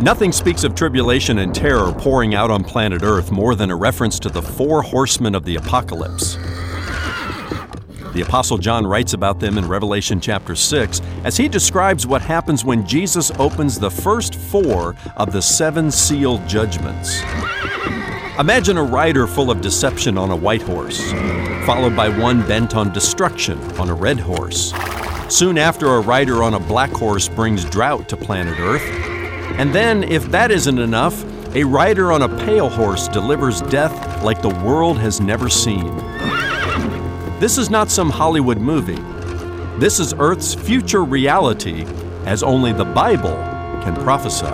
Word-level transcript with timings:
Nothing 0.00 0.30
speaks 0.30 0.62
of 0.62 0.74
tribulation 0.74 1.38
and 1.38 1.54
terror 1.54 1.90
pouring 1.90 2.34
out 2.34 2.50
on 2.50 2.62
planet 2.62 3.02
Earth 3.02 3.32
more 3.32 3.54
than 3.54 3.70
a 3.70 3.76
reference 3.76 4.18
to 4.20 4.28
the 4.28 4.42
four 4.42 4.82
horsemen 4.82 5.34
of 5.34 5.46
the 5.46 5.56
apocalypse. 5.56 6.34
The 8.12 8.22
Apostle 8.22 8.58
John 8.58 8.86
writes 8.86 9.14
about 9.14 9.40
them 9.40 9.56
in 9.56 9.66
Revelation 9.66 10.20
chapter 10.20 10.54
6 10.54 11.00
as 11.24 11.38
he 11.38 11.48
describes 11.48 12.06
what 12.06 12.20
happens 12.20 12.62
when 12.62 12.86
Jesus 12.86 13.30
opens 13.38 13.78
the 13.78 13.90
first 13.90 14.34
four 14.34 14.94
of 15.16 15.32
the 15.32 15.40
seven 15.40 15.90
sealed 15.90 16.46
judgments. 16.46 17.22
Imagine 18.38 18.76
a 18.76 18.84
rider 18.84 19.26
full 19.26 19.50
of 19.50 19.62
deception 19.62 20.18
on 20.18 20.30
a 20.30 20.36
white 20.36 20.62
horse, 20.62 21.10
followed 21.64 21.96
by 21.96 22.10
one 22.10 22.46
bent 22.46 22.76
on 22.76 22.92
destruction 22.92 23.58
on 23.78 23.88
a 23.88 23.94
red 23.94 24.20
horse. 24.20 24.74
Soon 25.30 25.56
after, 25.56 25.86
a 25.86 26.00
rider 26.00 26.42
on 26.42 26.52
a 26.52 26.60
black 26.60 26.90
horse 26.90 27.28
brings 27.28 27.64
drought 27.64 28.10
to 28.10 28.16
planet 28.16 28.60
Earth 28.60 29.15
and 29.58 29.74
then, 29.74 30.02
if 30.04 30.24
that 30.30 30.50
isn't 30.50 30.78
enough, 30.78 31.24
a 31.54 31.64
rider 31.64 32.12
on 32.12 32.22
a 32.22 32.28
pale 32.44 32.68
horse 32.68 33.08
delivers 33.08 33.62
death 33.62 34.22
like 34.22 34.42
the 34.42 34.48
world 34.48 34.98
has 34.98 35.20
never 35.20 35.48
seen. 35.48 35.96
This 37.40 37.56
is 37.56 37.70
not 37.70 37.90
some 37.90 38.10
Hollywood 38.10 38.58
movie. 38.58 39.02
This 39.78 39.98
is 40.00 40.14
Earth's 40.18 40.54
future 40.54 41.04
reality, 41.04 41.86
as 42.24 42.42
only 42.42 42.72
the 42.72 42.84
Bible 42.84 43.36
can 43.82 43.94
prophesy. 44.02 44.46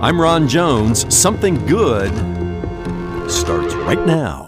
I'm 0.00 0.20
Ron 0.20 0.46
Jones. 0.48 1.12
Something 1.14 1.64
good 1.66 2.10
starts 3.30 3.74
right 3.74 4.06
now. 4.06 4.47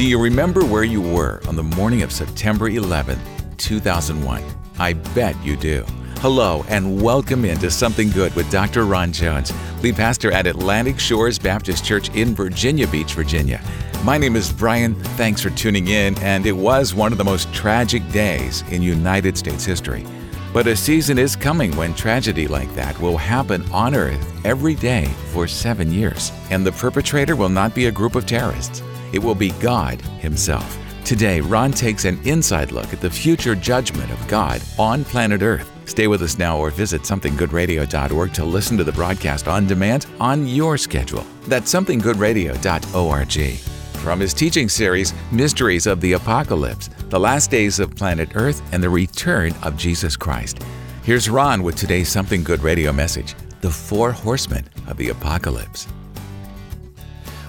Do 0.00 0.06
you 0.06 0.18
remember 0.18 0.64
where 0.64 0.82
you 0.82 1.02
were 1.02 1.42
on 1.46 1.56
the 1.56 1.62
morning 1.62 2.00
of 2.00 2.10
September 2.10 2.70
11, 2.70 3.18
2001? 3.58 4.42
I 4.78 4.94
bet 4.94 5.36
you 5.44 5.58
do. 5.58 5.84
Hello 6.20 6.64
and 6.70 7.02
welcome 7.02 7.44
into 7.44 7.70
Something 7.70 8.08
Good 8.08 8.34
with 8.34 8.50
Dr. 8.50 8.86
Ron 8.86 9.12
Jones, 9.12 9.52
lead 9.82 9.96
pastor 9.96 10.32
at 10.32 10.46
Atlantic 10.46 10.98
Shores 10.98 11.38
Baptist 11.38 11.84
Church 11.84 12.08
in 12.16 12.34
Virginia 12.34 12.88
Beach, 12.88 13.12
Virginia. 13.12 13.60
My 14.02 14.16
name 14.16 14.36
is 14.36 14.50
Brian. 14.50 14.94
Thanks 15.18 15.42
for 15.42 15.50
tuning 15.50 15.88
in, 15.88 16.18
and 16.20 16.46
it 16.46 16.56
was 16.56 16.94
one 16.94 17.12
of 17.12 17.18
the 17.18 17.24
most 17.24 17.52
tragic 17.52 18.10
days 18.10 18.62
in 18.70 18.80
United 18.80 19.36
States 19.36 19.66
history. 19.66 20.06
But 20.54 20.66
a 20.66 20.76
season 20.76 21.18
is 21.18 21.36
coming 21.36 21.76
when 21.76 21.92
tragedy 21.92 22.48
like 22.48 22.74
that 22.74 22.98
will 23.02 23.18
happen 23.18 23.70
on 23.70 23.94
Earth 23.94 24.46
every 24.46 24.76
day 24.76 25.10
for 25.26 25.46
seven 25.46 25.92
years, 25.92 26.32
and 26.48 26.64
the 26.64 26.72
perpetrator 26.72 27.36
will 27.36 27.50
not 27.50 27.74
be 27.74 27.84
a 27.84 27.92
group 27.92 28.14
of 28.14 28.24
terrorists. 28.24 28.82
It 29.12 29.18
will 29.18 29.34
be 29.34 29.50
God 29.60 30.00
Himself. 30.20 30.78
Today, 31.04 31.40
Ron 31.40 31.72
takes 31.72 32.04
an 32.04 32.20
inside 32.24 32.72
look 32.72 32.92
at 32.92 33.00
the 33.00 33.10
future 33.10 33.54
judgment 33.54 34.10
of 34.12 34.28
God 34.28 34.62
on 34.78 35.04
planet 35.04 35.42
Earth. 35.42 35.70
Stay 35.88 36.06
with 36.06 36.22
us 36.22 36.38
now 36.38 36.56
or 36.56 36.70
visit 36.70 37.02
somethinggoodradio.org 37.02 38.32
to 38.32 38.44
listen 38.44 38.76
to 38.76 38.84
the 38.84 38.92
broadcast 38.92 39.48
on 39.48 39.66
demand 39.66 40.06
on 40.20 40.46
your 40.46 40.78
schedule. 40.78 41.26
That's 41.48 41.72
somethinggoodradio.org. 41.74 43.58
From 44.00 44.20
his 44.20 44.32
teaching 44.32 44.68
series, 44.68 45.12
Mysteries 45.32 45.86
of 45.86 46.00
the 46.00 46.12
Apocalypse, 46.12 46.88
the 47.08 47.20
last 47.20 47.50
days 47.50 47.80
of 47.80 47.94
planet 47.96 48.30
Earth, 48.34 48.62
and 48.72 48.82
the 48.82 48.88
return 48.88 49.52
of 49.62 49.76
Jesus 49.76 50.16
Christ. 50.16 50.62
Here's 51.02 51.28
Ron 51.28 51.62
with 51.62 51.76
today's 51.76 52.08
Something 52.08 52.44
Good 52.44 52.62
radio 52.62 52.92
message 52.92 53.34
The 53.60 53.70
Four 53.70 54.12
Horsemen 54.12 54.64
of 54.86 54.96
the 54.96 55.08
Apocalypse. 55.08 55.86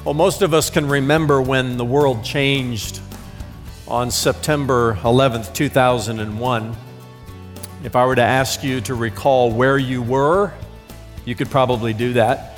Well, 0.03 0.15
most 0.15 0.41
of 0.41 0.55
us 0.55 0.71
can 0.71 0.87
remember 0.87 1.39
when 1.43 1.77
the 1.77 1.85
world 1.85 2.23
changed 2.23 2.99
on 3.87 4.09
September 4.09 4.95
11th, 5.03 5.53
2001. 5.53 6.75
If 7.83 7.95
I 7.95 8.07
were 8.07 8.15
to 8.15 8.23
ask 8.23 8.63
you 8.63 8.81
to 8.81 8.95
recall 8.95 9.51
where 9.51 9.77
you 9.77 10.01
were, 10.01 10.53
you 11.23 11.35
could 11.35 11.51
probably 11.51 11.93
do 11.93 12.13
that. 12.13 12.57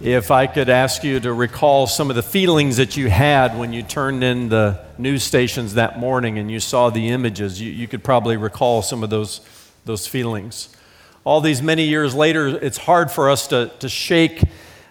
If 0.00 0.30
I 0.30 0.46
could 0.46 0.68
ask 0.68 1.02
you 1.02 1.18
to 1.18 1.32
recall 1.32 1.88
some 1.88 2.08
of 2.08 2.14
the 2.14 2.22
feelings 2.22 2.76
that 2.76 2.96
you 2.96 3.10
had 3.10 3.58
when 3.58 3.72
you 3.72 3.82
turned 3.82 4.22
in 4.22 4.48
the 4.48 4.78
news 4.96 5.24
stations 5.24 5.74
that 5.74 5.98
morning 5.98 6.38
and 6.38 6.48
you 6.48 6.60
saw 6.60 6.88
the 6.88 7.08
images, 7.08 7.60
you, 7.60 7.72
you 7.72 7.88
could 7.88 8.04
probably 8.04 8.36
recall 8.36 8.80
some 8.82 9.02
of 9.02 9.10
those, 9.10 9.40
those 9.86 10.06
feelings. 10.06 10.68
All 11.24 11.40
these 11.40 11.60
many 11.62 11.88
years 11.88 12.14
later, 12.14 12.46
it's 12.46 12.78
hard 12.78 13.10
for 13.10 13.28
us 13.28 13.48
to, 13.48 13.72
to 13.80 13.88
shake 13.88 14.44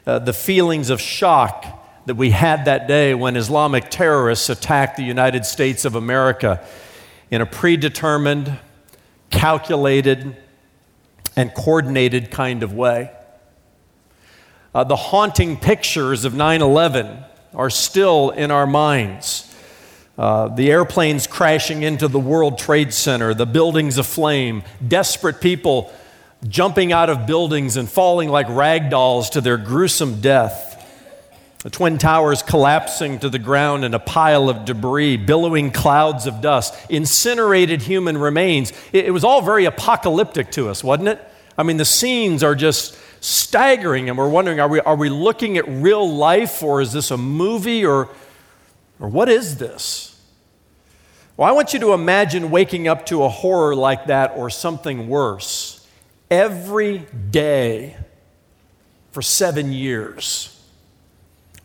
uh, 0.07 0.19
the 0.19 0.31
feelings 0.31 0.89
of 0.89 1.01
shock 1.01 1.65
that 2.05 2.15
we 2.15 2.31
had 2.31 2.63
that 2.63 2.87
day 2.87 3.13
when 3.13 3.35
Islamic 3.35 3.89
terrorists 3.89 4.49
attacked 4.49 4.95
the 4.95 5.03
United 5.03 5.45
States 5.45 5.83
of 5.83 5.95
America 5.95 6.65
in 7.29 7.41
a 7.41 7.45
predetermined, 7.45 8.57
calculated, 9.29 10.37
and 11.35 11.53
coordinated 11.53 12.31
kind 12.31 12.63
of 12.63 12.73
way. 12.73 13.11
Uh, 14.73 14.85
the 14.85 14.95
haunting 14.95 15.57
pictures 15.57 16.23
of 16.23 16.33
9 16.33 16.61
11 16.61 17.25
are 17.53 17.69
still 17.69 18.29
in 18.29 18.49
our 18.49 18.65
minds. 18.65 19.53
Uh, 20.17 20.47
the 20.47 20.71
airplanes 20.71 21.27
crashing 21.27 21.83
into 21.83 22.07
the 22.07 22.19
World 22.19 22.57
Trade 22.57 22.93
Center, 22.93 23.33
the 23.33 23.45
buildings 23.45 23.97
aflame, 23.97 24.63
desperate 24.87 25.41
people 25.41 25.91
jumping 26.47 26.91
out 26.91 27.09
of 27.09 27.25
buildings 27.25 27.77
and 27.77 27.89
falling 27.89 28.29
like 28.29 28.47
rag 28.49 28.89
dolls 28.89 29.31
to 29.31 29.41
their 29.41 29.57
gruesome 29.57 30.21
death. 30.21 30.75
The 31.63 31.71
Twin 31.71 31.97
Towers 31.97 32.43
collapsing 32.43 33.19
to 33.19 33.29
the 33.29 33.39
ground 33.39 33.83
in 33.83 33.93
a 33.93 33.99
pile 33.99 34.47
of 34.47 34.63
debris, 34.63 35.17
billowing 35.17 35.71
clouds 35.71 36.27
of 36.27 36.39
dust, 36.39 36.75
incinerated 36.89 37.81
human 37.81 38.17
remains. 38.17 38.71
It, 38.93 39.11
was 39.11 39.23
all 39.23 39.41
very 39.41 39.65
apocalyptic 39.65 40.51
to 40.51 40.69
us, 40.69 40.83
wasn't 40.83 41.09
it? 41.09 41.21
I 41.57 41.63
mean, 41.63 41.77
the 41.77 41.85
scenes 41.85 42.43
are 42.43 42.53
just 42.53 42.95
staggering, 43.21 44.07
and 44.07 44.17
we're 44.17 44.29
wondering 44.29 44.59
are 44.59 44.67
we, 44.67 44.79
are 44.81 44.95
we 44.95 45.09
looking 45.09 45.57
at 45.57 45.67
real 45.67 46.07
life, 46.07 46.61
or 46.61 46.79
is 46.79 46.93
this 46.93 47.09
a 47.09 47.17
movie, 47.17 47.83
or, 47.83 48.09
or 48.99 49.09
what 49.09 49.27
is 49.27 49.57
this? 49.57 50.21
Well, 51.35 51.49
I 51.49 51.51
want 51.51 51.73
you 51.73 51.79
to 51.79 51.93
imagine 51.93 52.51
waking 52.51 52.87
up 52.87 53.07
to 53.07 53.23
a 53.23 53.29
horror 53.29 53.75
like 53.75 54.05
that 54.05 54.33
or 54.37 54.51
something 54.51 55.09
worse 55.09 55.76
every 56.29 57.05
day 57.29 57.95
for 59.11 59.21
seven 59.21 59.71
years. 59.71 60.53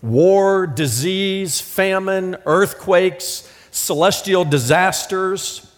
War, 0.00 0.66
disease, 0.66 1.60
famine, 1.60 2.36
earthquakes, 2.46 3.48
celestial 3.70 4.44
disasters, 4.44 5.68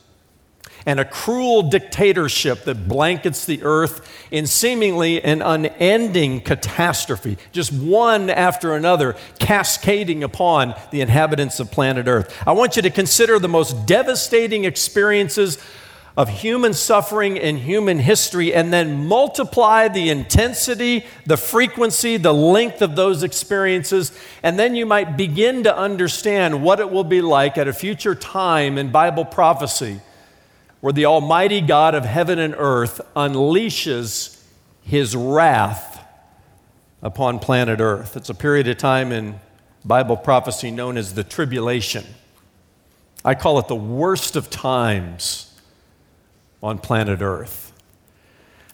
and 0.86 1.00
a 1.00 1.04
cruel 1.04 1.62
dictatorship 1.62 2.64
that 2.64 2.88
blankets 2.88 3.46
the 3.46 3.62
earth 3.62 4.26
in 4.30 4.46
seemingly 4.46 5.22
an 5.22 5.40
unending 5.40 6.40
catastrophe, 6.40 7.38
just 7.52 7.72
one 7.72 8.28
after 8.28 8.74
another, 8.74 9.16
cascading 9.38 10.22
upon 10.22 10.74
the 10.90 11.00
inhabitants 11.00 11.60
of 11.60 11.70
planet 11.70 12.06
Earth. 12.06 12.42
I 12.46 12.52
want 12.52 12.76
you 12.76 12.82
to 12.82 12.90
consider 12.90 13.38
the 13.38 13.48
most 13.48 13.86
devastating 13.86 14.64
experiences 14.64 15.58
of 16.16 16.28
human 16.28 16.72
suffering 16.72 17.36
in 17.36 17.56
human 17.56 17.98
history 17.98 18.54
and 18.54 18.72
then 18.72 19.06
multiply 19.06 19.88
the 19.88 20.10
intensity, 20.10 21.04
the 21.26 21.36
frequency, 21.36 22.16
the 22.16 22.32
length 22.32 22.82
of 22.82 22.94
those 22.94 23.22
experiences, 23.24 24.16
and 24.42 24.58
then 24.58 24.76
you 24.76 24.86
might 24.86 25.16
begin 25.16 25.64
to 25.64 25.76
understand 25.76 26.62
what 26.62 26.78
it 26.78 26.90
will 26.90 27.04
be 27.04 27.20
like 27.20 27.58
at 27.58 27.66
a 27.66 27.72
future 27.72 28.14
time 28.14 28.78
in 28.78 28.92
Bible 28.92 29.24
prophecy 29.24 30.00
where 30.80 30.92
the 30.92 31.06
Almighty 31.06 31.60
God 31.60 31.94
of 31.94 32.04
heaven 32.04 32.38
and 32.38 32.54
earth 32.58 33.00
unleashes 33.16 34.40
his 34.82 35.16
wrath 35.16 36.06
upon 37.02 37.38
planet 37.38 37.80
Earth. 37.80 38.16
It's 38.16 38.28
a 38.28 38.34
period 38.34 38.68
of 38.68 38.76
time 38.76 39.10
in 39.10 39.40
Bible 39.84 40.16
prophecy 40.16 40.70
known 40.70 40.96
as 40.96 41.14
the 41.14 41.24
tribulation. 41.24 42.04
I 43.24 43.34
call 43.34 43.58
it 43.58 43.66
the 43.66 43.74
worst 43.74 44.36
of 44.36 44.50
times 44.50 45.53
on 46.64 46.78
planet 46.78 47.20
Earth. 47.20 47.74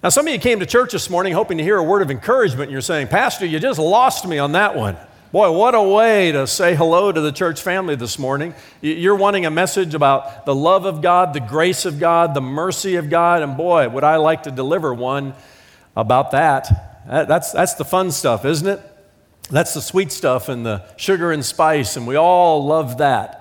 Now, 0.01 0.11
some 0.11 0.29
of 0.29 0.33
you 0.33 0.39
came 0.39 0.61
to 0.61 0.67
church 0.67 0.93
this 0.93 1.11
morning 1.11 1.33
hoping 1.33 1.59
to 1.59 1.65
hear 1.65 1.77
a 1.77 1.83
word 1.83 2.03
of 2.03 2.11
encouragement, 2.11 2.63
and 2.69 2.71
you're 2.71 2.81
saying, 2.81 3.09
Pastor, 3.09 3.45
you 3.45 3.59
just 3.59 3.81
lost 3.81 4.29
me 4.29 4.39
on 4.39 4.53
that 4.53 4.77
one. 4.77 4.97
Boy, 5.33 5.51
what 5.51 5.75
a 5.75 5.83
way 5.83 6.31
to 6.31 6.47
say 6.47 6.77
hello 6.77 7.11
to 7.11 7.21
the 7.21 7.33
church 7.33 7.61
family 7.61 7.97
this 7.97 8.17
morning. 8.17 8.55
You're 8.81 9.17
wanting 9.17 9.45
a 9.45 9.51
message 9.51 9.95
about 9.95 10.47
the 10.47 10.55
love 10.55 10.85
of 10.85 11.03
God, 11.03 11.35
the 11.35 11.41
grace 11.41 11.85
of 11.85 11.99
God, 11.99 12.33
the 12.33 12.41
mercy 12.41 12.95
of 12.95 13.11
God, 13.11 13.43
and 13.43 13.57
boy, 13.57 13.89
would 13.89 14.05
I 14.05 14.17
like 14.17 14.45
to 14.45 14.53
deliver 14.53 14.95
one 14.95 15.35
about 15.97 16.31
that. 16.31 17.03
That's, 17.09 17.51
that's 17.51 17.75
the 17.75 17.85
fun 17.85 18.13
stuff, 18.13 18.45
isn't 18.45 18.69
it? 18.69 18.81
That's 19.51 19.75
the 19.75 19.83
sweet 19.83 20.13
stuff 20.13 20.49
and 20.49 20.65
the 20.65 20.85
sugar 20.97 21.33
and 21.33 21.45
spice, 21.45 21.97
and 21.97 22.07
we 22.07 22.15
all 22.15 22.65
love 22.65 22.99
that. 22.99 23.40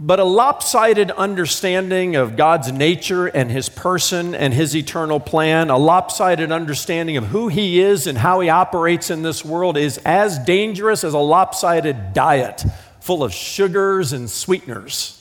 But 0.00 0.20
a 0.20 0.24
lopsided 0.24 1.10
understanding 1.10 2.14
of 2.14 2.36
God's 2.36 2.70
nature 2.70 3.26
and 3.26 3.50
his 3.50 3.68
person 3.68 4.32
and 4.34 4.54
his 4.54 4.76
eternal 4.76 5.18
plan, 5.18 5.70
a 5.70 5.78
lopsided 5.78 6.52
understanding 6.52 7.16
of 7.16 7.26
who 7.26 7.48
he 7.48 7.80
is 7.80 8.06
and 8.06 8.16
how 8.16 8.38
he 8.38 8.48
operates 8.48 9.10
in 9.10 9.22
this 9.22 9.44
world 9.44 9.76
is 9.76 9.98
as 10.04 10.38
dangerous 10.38 11.02
as 11.02 11.14
a 11.14 11.18
lopsided 11.18 12.12
diet 12.12 12.64
full 13.00 13.24
of 13.24 13.32
sugars 13.32 14.12
and 14.12 14.30
sweeteners. 14.30 15.14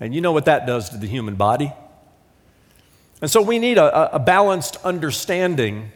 And 0.00 0.12
you 0.12 0.20
know 0.20 0.32
what 0.32 0.46
that 0.46 0.66
does 0.66 0.90
to 0.90 0.96
the 0.96 1.06
human 1.06 1.36
body. 1.36 1.72
And 3.20 3.30
so 3.30 3.40
we 3.40 3.60
need 3.60 3.78
a, 3.78 4.16
a 4.16 4.18
balanced 4.18 4.78
understanding 4.84 5.92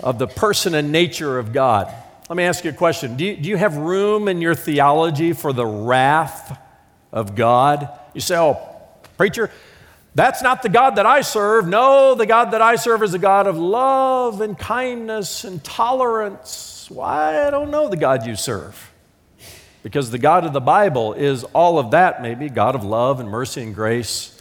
of 0.00 0.18
the 0.18 0.28
person 0.28 0.74
and 0.74 0.92
nature 0.92 1.38
of 1.38 1.52
God. 1.52 1.92
Let 2.28 2.36
me 2.36 2.44
ask 2.44 2.64
you 2.64 2.70
a 2.70 2.74
question. 2.74 3.16
Do 3.16 3.24
you, 3.24 3.36
do 3.36 3.48
you 3.48 3.56
have 3.56 3.76
room 3.76 4.28
in 4.28 4.40
your 4.40 4.54
theology 4.54 5.32
for 5.32 5.52
the 5.52 5.66
wrath 5.66 6.56
of 7.12 7.34
God? 7.34 7.88
You 8.14 8.20
say, 8.20 8.36
oh, 8.36 8.58
preacher, 9.16 9.50
that's 10.14 10.42
not 10.42 10.62
the 10.62 10.68
God 10.68 10.96
that 10.96 11.06
I 11.06 11.22
serve. 11.22 11.66
No, 11.66 12.14
the 12.14 12.26
God 12.26 12.50
that 12.50 12.60
I 12.60 12.76
serve 12.76 13.02
is 13.02 13.14
a 13.14 13.18
God 13.18 13.46
of 13.46 13.58
love 13.58 14.40
and 14.40 14.58
kindness 14.58 15.44
and 15.44 15.62
tolerance. 15.64 16.88
Why? 16.90 17.46
I 17.46 17.50
don't 17.50 17.70
know 17.70 17.88
the 17.88 17.96
God 17.96 18.26
you 18.26 18.36
serve. 18.36 18.90
Because 19.82 20.10
the 20.10 20.18
God 20.18 20.44
of 20.44 20.52
the 20.52 20.60
Bible 20.60 21.14
is 21.14 21.44
all 21.44 21.78
of 21.78 21.90
that, 21.90 22.22
maybe 22.22 22.48
God 22.48 22.74
of 22.74 22.84
love 22.84 23.20
and 23.20 23.28
mercy 23.28 23.62
and 23.62 23.74
grace. 23.74 24.38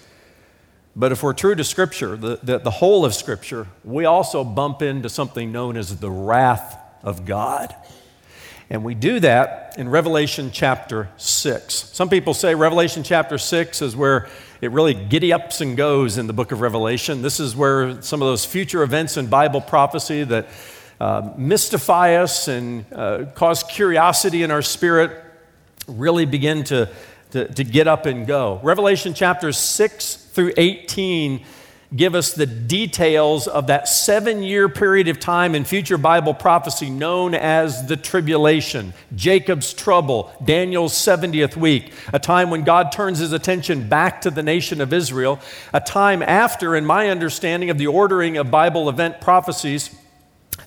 But 0.95 1.11
if 1.11 1.23
we're 1.23 1.33
true 1.33 1.55
to 1.55 1.63
Scripture, 1.63 2.17
the, 2.17 2.39
the, 2.43 2.59
the, 2.59 2.71
whole 2.71 3.05
of 3.05 3.15
Scripture, 3.15 3.67
we 3.83 4.05
also 4.05 4.43
bump 4.43 4.81
into 4.81 5.09
something 5.09 5.51
known 5.51 5.77
as 5.77 5.97
the 5.97 6.11
wrath 6.11 6.77
of 7.01 7.25
God. 7.25 7.73
And 8.71 8.85
we 8.85 8.95
do 8.95 9.19
that 9.19 9.75
in 9.77 9.89
Revelation 9.89 10.49
chapter 10.49 11.09
6. 11.17 11.73
Some 11.73 12.07
people 12.07 12.33
say 12.33 12.55
Revelation 12.55 13.03
chapter 13.03 13.37
6 13.37 13.81
is 13.81 13.97
where 13.97 14.29
it 14.61 14.71
really 14.71 14.93
giddy 14.93 15.33
ups 15.33 15.59
and 15.59 15.75
goes 15.75 16.17
in 16.17 16.25
the 16.25 16.31
book 16.31 16.53
of 16.53 16.61
Revelation. 16.61 17.21
This 17.21 17.41
is 17.41 17.53
where 17.53 18.01
some 18.01 18.21
of 18.21 18.29
those 18.29 18.45
future 18.45 18.81
events 18.81 19.17
in 19.17 19.27
Bible 19.27 19.59
prophecy 19.59 20.23
that 20.23 20.47
uh, 21.01 21.33
mystify 21.35 22.15
us 22.15 22.47
and 22.47 22.85
uh, 22.93 23.25
cause 23.35 23.61
curiosity 23.63 24.41
in 24.41 24.51
our 24.51 24.61
spirit 24.61 25.21
really 25.89 26.25
begin 26.25 26.63
to, 26.63 26.87
to, 27.31 27.53
to 27.53 27.65
get 27.65 27.89
up 27.89 28.05
and 28.05 28.25
go. 28.25 28.61
Revelation 28.63 29.13
chapters 29.13 29.57
6 29.57 30.15
through 30.15 30.53
18 30.55 31.43
give 31.93 32.15
us 32.15 32.33
the 32.33 32.45
details 32.45 33.47
of 33.47 33.67
that 33.67 33.87
seven 33.87 34.43
year 34.43 34.69
period 34.69 35.07
of 35.09 35.19
time 35.19 35.55
in 35.55 35.65
future 35.65 35.97
Bible 35.97 36.33
prophecy 36.33 36.89
known 36.89 37.35
as 37.35 37.87
the 37.87 37.97
tribulation, 37.97 38.93
Jacob's 39.15 39.73
trouble, 39.73 40.31
Daniel's 40.43 40.93
70th 40.93 41.57
week, 41.57 41.91
a 42.13 42.19
time 42.19 42.49
when 42.49 42.63
God 42.63 42.91
turns 42.91 43.19
his 43.19 43.33
attention 43.33 43.89
back 43.89 44.21
to 44.21 44.31
the 44.31 44.43
nation 44.43 44.79
of 44.79 44.93
Israel, 44.93 45.39
a 45.73 45.81
time 45.81 46.21
after, 46.21 46.75
in 46.75 46.85
my 46.85 47.09
understanding 47.09 47.69
of 47.69 47.77
the 47.77 47.87
ordering 47.87 48.37
of 48.37 48.49
Bible 48.49 48.87
event 48.87 49.19
prophecies, 49.19 49.93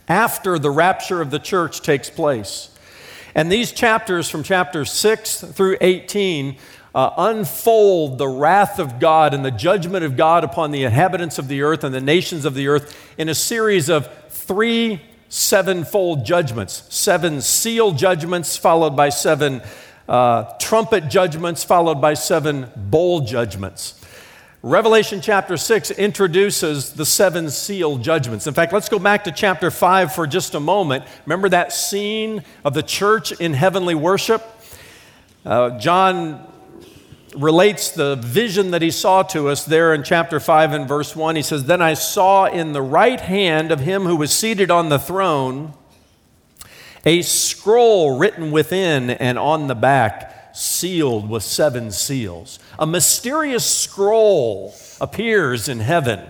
after 0.06 0.58
the 0.58 0.70
rapture 0.70 1.22
of 1.22 1.30
the 1.30 1.38
church 1.38 1.80
takes 1.80 2.10
place. 2.10 2.70
And 3.34 3.50
these 3.50 3.72
chapters, 3.72 4.28
from 4.28 4.42
chapter 4.42 4.84
6 4.84 5.40
through 5.40 5.78
18, 5.80 6.56
uh, 6.94 7.10
unfold 7.16 8.18
the 8.18 8.28
wrath 8.28 8.78
of 8.78 9.00
God 9.00 9.34
and 9.34 9.44
the 9.44 9.50
judgment 9.50 10.04
of 10.04 10.16
God 10.16 10.44
upon 10.44 10.70
the 10.70 10.84
inhabitants 10.84 11.38
of 11.38 11.48
the 11.48 11.62
earth 11.62 11.82
and 11.82 11.94
the 11.94 12.00
nations 12.00 12.44
of 12.44 12.54
the 12.54 12.68
earth 12.68 12.96
in 13.18 13.28
a 13.28 13.34
series 13.34 13.88
of 13.88 14.08
three 14.28 15.02
sevenfold 15.28 16.24
judgments 16.24 16.84
seven 16.94 17.40
seal 17.40 17.90
judgments, 17.90 18.56
followed 18.56 18.94
by 18.94 19.08
seven 19.08 19.60
uh, 20.08 20.44
trumpet 20.58 21.08
judgments, 21.08 21.64
followed 21.64 22.00
by 22.00 22.14
seven 22.14 22.70
bowl 22.76 23.22
judgments. 23.22 24.00
Revelation 24.62 25.20
chapter 25.20 25.58
6 25.58 25.90
introduces 25.90 26.94
the 26.94 27.04
seven 27.04 27.50
seal 27.50 27.98
judgments. 27.98 28.46
In 28.46 28.54
fact, 28.54 28.72
let's 28.72 28.88
go 28.88 28.98
back 28.98 29.24
to 29.24 29.30
chapter 29.30 29.70
5 29.70 30.14
for 30.14 30.26
just 30.26 30.54
a 30.54 30.60
moment. 30.60 31.04
Remember 31.26 31.50
that 31.50 31.70
scene 31.70 32.42
of 32.64 32.72
the 32.72 32.82
church 32.82 33.30
in 33.32 33.52
heavenly 33.52 33.94
worship? 33.94 34.42
Uh, 35.44 35.78
John 35.78 36.50
relates 37.36 37.90
the 37.90 38.16
vision 38.16 38.70
that 38.70 38.82
he 38.82 38.90
saw 38.90 39.22
to 39.24 39.48
us 39.48 39.64
there 39.64 39.92
in 39.94 40.02
chapter 40.02 40.40
5 40.40 40.72
and 40.72 40.88
verse 40.88 41.14
1. 41.14 41.36
He 41.36 41.42
says, 41.42 41.64
Then 41.64 41.82
I 41.82 41.94
saw 41.94 42.46
in 42.46 42.72
the 42.72 42.82
right 42.82 43.20
hand 43.20 43.72
of 43.72 43.80
him 43.80 44.04
who 44.04 44.16
was 44.16 44.32
seated 44.32 44.70
on 44.70 44.88
the 44.88 44.98
throne 44.98 45.74
a 47.06 47.22
scroll 47.22 48.18
written 48.18 48.50
within 48.50 49.10
and 49.10 49.38
on 49.38 49.66
the 49.66 49.74
back 49.74 50.56
sealed 50.56 51.28
with 51.28 51.42
seven 51.42 51.90
seals. 51.90 52.58
A 52.78 52.86
mysterious 52.86 53.64
scroll 53.66 54.74
appears 55.00 55.68
in 55.68 55.80
heaven. 55.80 56.20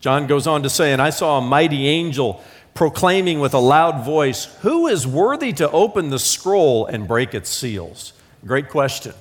John 0.00 0.26
goes 0.26 0.46
on 0.46 0.62
to 0.64 0.70
say, 0.70 0.92
And 0.92 1.00
I 1.00 1.10
saw 1.10 1.38
a 1.38 1.42
mighty 1.42 1.86
angel 1.88 2.42
proclaiming 2.74 3.40
with 3.40 3.54
a 3.54 3.58
loud 3.58 4.04
voice, 4.04 4.46
Who 4.62 4.86
is 4.86 5.06
worthy 5.06 5.52
to 5.54 5.70
open 5.70 6.10
the 6.10 6.18
scroll 6.18 6.86
and 6.86 7.08
break 7.08 7.34
its 7.34 7.48
seals? 7.48 8.12
Great 8.44 8.68
question. 8.68 9.14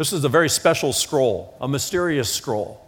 This 0.00 0.14
is 0.14 0.24
a 0.24 0.30
very 0.30 0.48
special 0.48 0.94
scroll, 0.94 1.54
a 1.60 1.68
mysterious 1.68 2.32
scroll. 2.32 2.80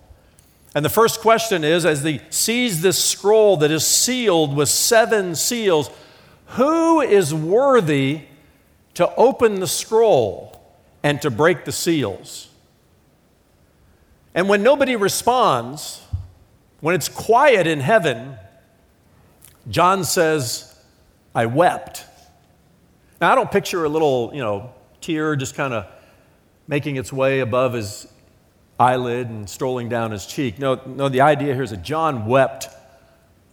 And 0.75 0.83
the 0.83 0.89
first 0.89 1.21
question 1.21 1.63
is 1.63 1.85
as 1.85 2.03
he 2.03 2.23
sees 2.31 2.81
this 2.81 2.97
scroll 3.05 3.59
that 3.59 3.71
is 3.71 3.87
sealed 3.87 4.57
with 4.57 4.71
seven 4.71 5.35
seals, 5.35 5.91
who 6.47 7.03
is 7.03 7.35
worthy 7.35 8.23
to 8.95 9.15
open 9.17 9.61
the 9.61 9.67
scroll 9.67 10.59
and 11.03 11.21
to 11.21 11.31
break 11.31 11.67
the 11.67 11.71
seals. 11.71 12.49
And 14.35 14.49
when 14.49 14.63
nobody 14.63 14.97
responds, 14.97 16.01
when 16.81 16.95
it's 16.95 17.11
quiet 17.11 17.67
in 17.67 17.81
heaven, 17.81 18.39
John 19.69 20.05
says, 20.05 20.75
I 21.35 21.45
wept. 21.45 22.07
Now, 23.21 23.33
I 23.33 23.35
don't 23.35 23.51
picture 23.51 23.85
a 23.85 23.89
little, 23.91 24.31
you 24.33 24.41
know, 24.41 24.73
tear 25.03 25.37
just 25.37 25.55
kind 25.55 25.75
of 25.75 25.87
making 26.67 26.97
its 26.97 27.13
way 27.13 27.41
above 27.41 27.73
his 27.73 28.07
eyelid 28.79 29.29
and 29.29 29.49
strolling 29.49 29.89
down 29.89 30.11
his 30.11 30.27
cheek. 30.27 30.59
No, 30.59 30.81
no, 30.87 31.09
the 31.09 31.21
idea 31.21 31.55
here 31.55 31.63
is 31.63 31.71
that 31.71 31.83
John 31.83 32.27
wept 32.27 32.69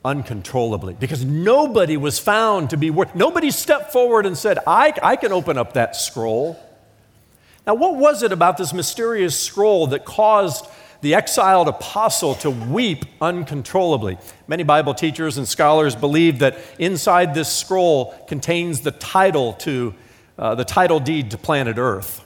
uncontrollably 0.03 0.93
because 0.93 1.25
nobody 1.25 1.97
was 1.97 2.19
found 2.19 2.69
to 2.69 2.77
be 2.77 2.89
worth. 2.89 3.13
Nobody 3.15 3.51
stepped 3.51 3.91
forward 3.91 4.25
and 4.25 4.37
said, 4.37 4.57
I, 4.65 4.93
I 5.03 5.15
can 5.15 5.31
open 5.31 5.57
up 5.57 5.73
that 5.73 5.95
scroll. 5.95 6.59
Now, 7.67 7.75
what 7.75 7.97
was 7.97 8.23
it 8.23 8.31
about 8.31 8.57
this 8.57 8.73
mysterious 8.73 9.39
scroll 9.39 9.87
that 9.87 10.05
caused 10.05 10.65
the 11.01 11.15
exiled 11.15 11.67
apostle 11.67 12.35
to 12.35 12.49
weep 12.49 13.05
uncontrollably? 13.21 14.17
Many 14.47 14.63
Bible 14.63 14.93
teachers 14.93 15.37
and 15.37 15.47
scholars 15.47 15.95
believe 15.95 16.39
that 16.39 16.57
inside 16.79 17.33
this 17.33 17.53
scroll 17.53 18.13
contains 18.27 18.81
the 18.81 18.91
title 18.91 19.53
to 19.53 19.93
uh, 20.37 20.55
the 20.55 20.65
title 20.65 20.99
deed 21.01 21.31
to 21.31 21.37
planet 21.37 21.77
Earth. 21.77 22.25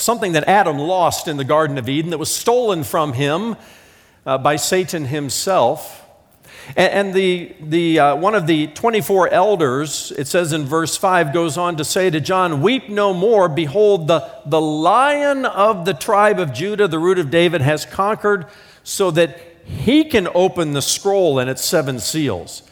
Something 0.00 0.32
that 0.32 0.48
Adam 0.48 0.78
lost 0.78 1.28
in 1.28 1.36
the 1.36 1.44
Garden 1.44 1.76
of 1.76 1.86
Eden 1.86 2.10
that 2.10 2.18
was 2.18 2.34
stolen 2.34 2.84
from 2.84 3.12
him 3.12 3.56
uh, 4.24 4.38
by 4.38 4.56
Satan 4.56 5.04
himself. 5.04 6.06
And, 6.68 6.92
and 7.08 7.14
the, 7.14 7.54
the, 7.60 7.98
uh, 7.98 8.16
one 8.16 8.34
of 8.34 8.46
the 8.46 8.68
24 8.68 9.28
elders, 9.28 10.10
it 10.16 10.26
says 10.26 10.54
in 10.54 10.64
verse 10.64 10.96
5, 10.96 11.34
goes 11.34 11.58
on 11.58 11.76
to 11.76 11.84
say 11.84 12.08
to 12.08 12.18
John, 12.18 12.62
Weep 12.62 12.88
no 12.88 13.12
more. 13.12 13.46
Behold, 13.46 14.08
the, 14.08 14.26
the 14.46 14.60
lion 14.60 15.44
of 15.44 15.84
the 15.84 15.94
tribe 15.94 16.38
of 16.38 16.54
Judah, 16.54 16.88
the 16.88 16.98
root 16.98 17.18
of 17.18 17.30
David, 17.30 17.60
has 17.60 17.84
conquered 17.84 18.46
so 18.82 19.10
that 19.10 19.38
he 19.64 20.04
can 20.04 20.28
open 20.34 20.72
the 20.72 20.80
scroll 20.80 21.38
and 21.38 21.50
its 21.50 21.62
seven 21.62 21.98
seals. 21.98 22.62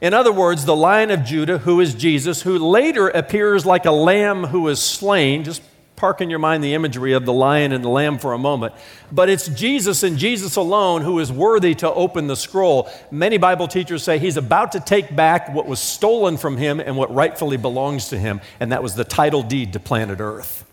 In 0.00 0.14
other 0.14 0.32
words, 0.32 0.64
the 0.64 0.76
lion 0.76 1.10
of 1.10 1.22
Judah, 1.22 1.58
who 1.58 1.80
is 1.80 1.94
Jesus, 1.94 2.42
who 2.42 2.58
later 2.58 3.08
appears 3.08 3.66
like 3.66 3.84
a 3.84 3.90
lamb 3.90 4.44
who 4.44 4.68
is 4.68 4.80
slain, 4.80 5.44
just 5.44 5.60
park 5.98 6.22
in 6.22 6.30
your 6.30 6.38
mind 6.38 6.64
the 6.64 6.72
imagery 6.72 7.12
of 7.12 7.26
the 7.26 7.32
lion 7.32 7.72
and 7.72 7.84
the 7.84 7.88
lamb 7.88 8.18
for 8.18 8.32
a 8.32 8.38
moment. 8.38 8.72
But 9.12 9.28
it's 9.28 9.48
Jesus 9.48 10.02
and 10.02 10.16
Jesus 10.16 10.56
alone 10.56 11.02
who 11.02 11.18
is 11.18 11.30
worthy 11.30 11.74
to 11.74 11.92
open 11.92 12.28
the 12.28 12.36
scroll. 12.36 12.88
Many 13.10 13.36
Bible 13.36 13.68
teachers 13.68 14.02
say 14.02 14.18
he's 14.18 14.36
about 14.36 14.72
to 14.72 14.80
take 14.80 15.14
back 15.14 15.52
what 15.52 15.66
was 15.66 15.80
stolen 15.80 16.36
from 16.36 16.56
him 16.56 16.80
and 16.80 16.96
what 16.96 17.12
rightfully 17.12 17.58
belongs 17.58 18.08
to 18.08 18.18
him, 18.18 18.40
and 18.60 18.72
that 18.72 18.82
was 18.82 18.94
the 18.94 19.04
title 19.04 19.42
deed 19.42 19.74
to 19.74 19.80
planet 19.80 20.20
Earth. 20.20 20.64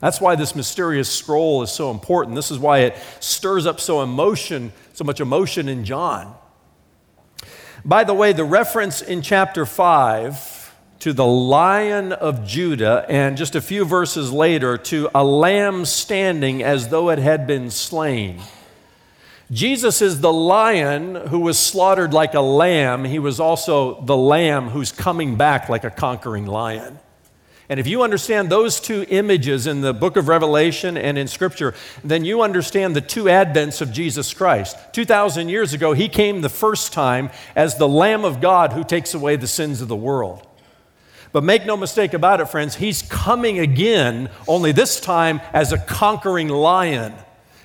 That's 0.00 0.20
why 0.20 0.34
this 0.36 0.54
mysterious 0.54 1.12
scroll 1.12 1.62
is 1.62 1.70
so 1.70 1.90
important. 1.90 2.36
This 2.36 2.50
is 2.50 2.58
why 2.58 2.78
it 2.80 2.96
stirs 3.20 3.66
up 3.66 3.80
so 3.80 4.02
emotion, 4.02 4.72
so 4.92 5.04
much 5.04 5.20
emotion 5.20 5.68
in 5.68 5.84
John. 5.84 6.34
By 7.84 8.04
the 8.04 8.14
way, 8.14 8.32
the 8.32 8.44
reference 8.44 9.02
in 9.02 9.22
chapter 9.22 9.66
5 9.66 10.57
to 11.00 11.12
the 11.12 11.26
lion 11.26 12.12
of 12.12 12.44
Judah, 12.44 13.06
and 13.08 13.36
just 13.36 13.54
a 13.54 13.60
few 13.60 13.84
verses 13.84 14.32
later 14.32 14.76
to 14.76 15.08
a 15.14 15.22
lamb 15.22 15.84
standing 15.84 16.62
as 16.62 16.88
though 16.88 17.10
it 17.10 17.18
had 17.18 17.46
been 17.46 17.70
slain. 17.70 18.40
Jesus 19.50 20.02
is 20.02 20.20
the 20.20 20.32
lion 20.32 21.14
who 21.14 21.38
was 21.38 21.58
slaughtered 21.58 22.12
like 22.12 22.34
a 22.34 22.40
lamb. 22.40 23.04
He 23.04 23.18
was 23.18 23.40
also 23.40 24.00
the 24.02 24.16
lamb 24.16 24.68
who's 24.68 24.92
coming 24.92 25.36
back 25.36 25.68
like 25.68 25.84
a 25.84 25.90
conquering 25.90 26.46
lion. 26.46 26.98
And 27.70 27.78
if 27.78 27.86
you 27.86 28.02
understand 28.02 28.50
those 28.50 28.80
two 28.80 29.04
images 29.08 29.66
in 29.66 29.82
the 29.82 29.92
book 29.92 30.16
of 30.16 30.26
Revelation 30.26 30.96
and 30.96 31.18
in 31.18 31.28
Scripture, 31.28 31.74
then 32.02 32.24
you 32.24 32.42
understand 32.42 32.96
the 32.96 33.02
two 33.02 33.24
advents 33.24 33.82
of 33.82 33.92
Jesus 33.92 34.32
Christ. 34.32 34.76
2,000 34.92 35.50
years 35.50 35.74
ago, 35.74 35.92
he 35.92 36.08
came 36.08 36.40
the 36.40 36.48
first 36.48 36.94
time 36.94 37.30
as 37.54 37.76
the 37.76 37.88
Lamb 37.88 38.24
of 38.24 38.40
God 38.40 38.72
who 38.72 38.84
takes 38.84 39.12
away 39.12 39.36
the 39.36 39.46
sins 39.46 39.82
of 39.82 39.88
the 39.88 39.96
world. 39.96 40.47
But 41.32 41.44
make 41.44 41.66
no 41.66 41.76
mistake 41.76 42.14
about 42.14 42.40
it, 42.40 42.46
friends, 42.46 42.76
he's 42.76 43.02
coming 43.02 43.58
again, 43.58 44.30
only 44.46 44.72
this 44.72 44.98
time 45.00 45.40
as 45.52 45.72
a 45.72 45.78
conquering 45.78 46.48
lion. 46.48 47.14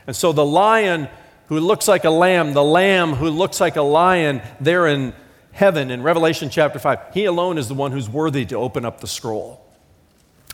And 0.06 0.16
so 0.16 0.34
the 0.34 0.46
lion 0.46 1.08
who 1.48 1.60
looks 1.60 1.88
like 1.88 2.04
a 2.04 2.10
lamb, 2.10 2.54
the 2.54 2.64
lamb 2.64 3.14
who 3.14 3.30
looks 3.30 3.62
like 3.62 3.76
a 3.76 3.82
lion, 3.82 4.42
there 4.60 4.88
in 4.88 5.14
heaven 5.52 5.92
in 5.92 6.02
Revelation 6.02 6.50
chapter 6.50 6.80
5, 6.80 7.14
he 7.14 7.26
alone 7.26 7.58
is 7.58 7.68
the 7.68 7.74
one 7.74 7.92
who's 7.92 8.10
worthy 8.10 8.46
to 8.48 8.56
open 8.56 8.86
up 8.86 9.00
the 9.00 9.08
scroll. 9.08 9.64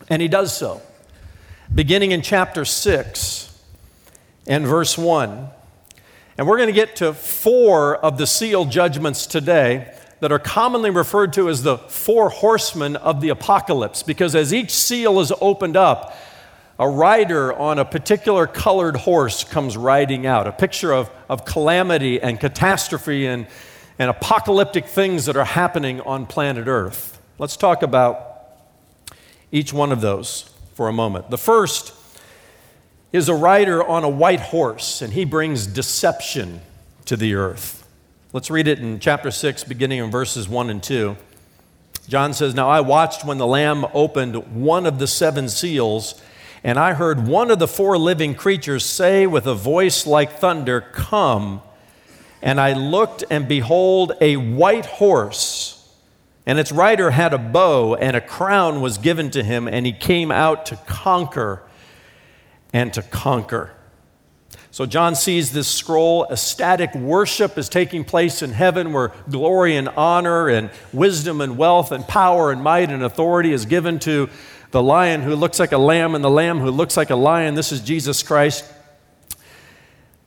And 0.10 0.22
he 0.22 0.28
does 0.28 0.56
so. 0.56 0.82
Beginning 1.74 2.12
in 2.12 2.22
chapter 2.22 2.66
6 2.66 3.64
and 4.48 4.66
verse 4.66 4.98
1. 4.98 5.50
And 6.38 6.48
we're 6.48 6.58
going 6.58 6.68
to 6.68 6.74
get 6.74 6.96
to 6.98 7.14
four 7.14 7.98
of 7.98 8.18
the 8.18 8.26
seal 8.26 8.66
judgments 8.66 9.26
today 9.26 9.94
that 10.20 10.32
are 10.32 10.40
commonly 10.40 10.90
referred 10.90 11.34
to 11.34 11.50
as 11.50 11.64
the 11.64 11.78
four 11.78 12.30
horsemen 12.30 12.96
of 12.96 13.22
the 13.22 13.30
apocalypse, 13.30 14.04
because 14.04 14.36
as 14.36 14.54
each 14.54 14.72
seal 14.72 15.20
is 15.20 15.32
opened 15.42 15.78
up, 15.78 16.16
a 16.78 16.88
rider 16.88 17.54
on 17.54 17.78
a 17.78 17.86
particular 17.86 18.48
colored 18.48 18.96
horse 18.96 19.44
comes 19.44 19.76
riding 19.76 20.26
out, 20.26 20.48
a 20.48 20.52
picture 20.52 20.94
of, 20.94 21.10
of 21.28 21.44
calamity 21.46 22.22
and 22.22 22.40
catastrophe 22.40 23.26
and, 23.26 23.48
and 23.98 24.10
apocalyptic 24.10 24.86
things 24.86 25.26
that 25.26 25.36
are 25.36 25.46
happening 25.46 26.00
on 26.02 26.26
planet 26.26 26.68
Earth. 26.68 27.22
Let's 27.38 27.58
talk 27.58 27.84
about 27.84 28.26
each 29.52 29.74
one 29.74 29.92
of 29.92 30.02
those 30.02 30.50
for 30.74 30.88
a 30.88 30.94
moment. 30.94 31.30
The 31.30 31.38
first 31.38 31.94
is 33.12 33.28
a 33.28 33.34
rider 33.34 33.84
on 33.84 34.04
a 34.04 34.10
white 34.10 34.40
horse, 34.40 35.02
and 35.02 35.12
he 35.12 35.26
brings 35.26 35.68
deception 35.68 36.62
to 37.06 37.18
the 37.18 37.34
earth. 37.36 37.79
Let's 38.32 38.52
read 38.52 38.68
it 38.68 38.78
in 38.78 39.00
chapter 39.00 39.32
6, 39.32 39.64
beginning 39.64 40.00
in 40.00 40.12
verses 40.12 40.48
1 40.48 40.70
and 40.70 40.84
2. 40.84 41.18
John 42.08 42.34
says, 42.34 42.54
Now 42.54 42.70
I 42.70 42.80
watched 42.80 43.26
when 43.26 43.40
the 43.40 43.48
Lamb 43.48 43.86
opened 43.92 44.36
one 44.54 44.86
of 44.86 45.00
the 45.00 45.08
seven 45.08 45.50
seals, 45.50 46.22
and 46.64 46.78
I 46.78 46.94
heard 46.94 47.28
one 47.28 47.50
of 47.50 47.58
the 47.58 47.68
four 47.68 47.98
living 47.98 48.36
creatures 48.36 48.86
say 48.86 49.26
with 49.26 49.48
a 49.48 49.56
voice 49.56 50.06
like 50.06 50.34
thunder, 50.34 50.80
Come. 50.80 51.62
And 52.42 52.62
I 52.62 52.74
looked, 52.74 53.24
and 53.32 53.48
behold, 53.48 54.14
a 54.22 54.38
white 54.38 54.86
horse 54.86 55.80
and 56.46 56.58
its 56.58 56.72
rider 56.72 57.12
had 57.12 57.34
a 57.34 57.38
bow, 57.38 57.96
and 57.96 58.16
a 58.16 58.22
crown 58.22 58.82
was 58.82 58.98
given 58.98 59.30
to 59.32 59.44
him, 59.44 59.68
and 59.68 59.86
he 59.86 59.92
came 59.92 60.32
out 60.32 60.66
to 60.68 60.76
conquer 60.88 61.62
and 62.74 62.92
to 62.94 63.02
conquer. 63.04 63.72
So 64.80 64.86
John 64.86 65.14
sees 65.14 65.52
this 65.52 65.68
scroll. 65.68 66.26
Ecstatic 66.32 66.96
worship 66.96 67.58
is 67.58 67.68
taking 67.68 68.06
place 68.06 68.42
in 68.42 68.54
heaven 68.54 68.94
where 68.94 69.12
glory 69.30 69.76
and 69.76 69.90
honor 69.90 70.48
and 70.48 70.70
wisdom 70.94 71.42
and 71.42 71.58
wealth 71.58 71.92
and 71.92 72.08
power 72.08 72.50
and 72.50 72.64
might 72.64 72.90
and 72.90 73.04
authority 73.04 73.52
is 73.52 73.66
given 73.66 74.00
to 74.00 74.30
the 74.72 74.82
lion 74.82 75.22
who 75.22 75.36
looks 75.36 75.60
like 75.60 75.74
a 75.74 75.78
lamb 75.78 76.16
and 76.16 76.24
the 76.24 76.30
lamb 76.30 76.60
who 76.60 76.72
looks 76.72 76.96
like 76.96 77.10
a 77.10 77.18
lion. 77.18 77.56
This 77.56 77.74
is 77.74 77.82
Jesus 77.82 78.24
Christ. 78.24 78.64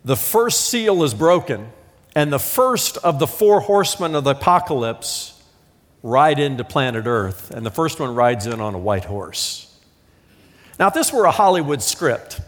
The 0.04 0.16
first 0.16 0.68
seal 0.68 1.02
is 1.02 1.14
broken, 1.14 1.70
and 2.14 2.30
the 2.30 2.38
first 2.38 2.98
of 2.98 3.18
the 3.18 3.26
four 3.26 3.60
horsemen 3.60 4.14
of 4.14 4.24
the 4.24 4.32
apocalypse 4.32 5.42
ride 6.02 6.38
into 6.38 6.62
planet 6.62 7.06
Earth, 7.06 7.50
and 7.52 7.64
the 7.64 7.70
first 7.70 7.98
one 7.98 8.14
rides 8.14 8.46
in 8.46 8.60
on 8.60 8.74
a 8.74 8.78
white 8.78 9.06
horse. 9.06 9.74
Now, 10.78 10.88
if 10.88 10.92
this 10.92 11.10
were 11.10 11.24
a 11.24 11.30
Hollywood 11.30 11.80
script, 11.80 12.42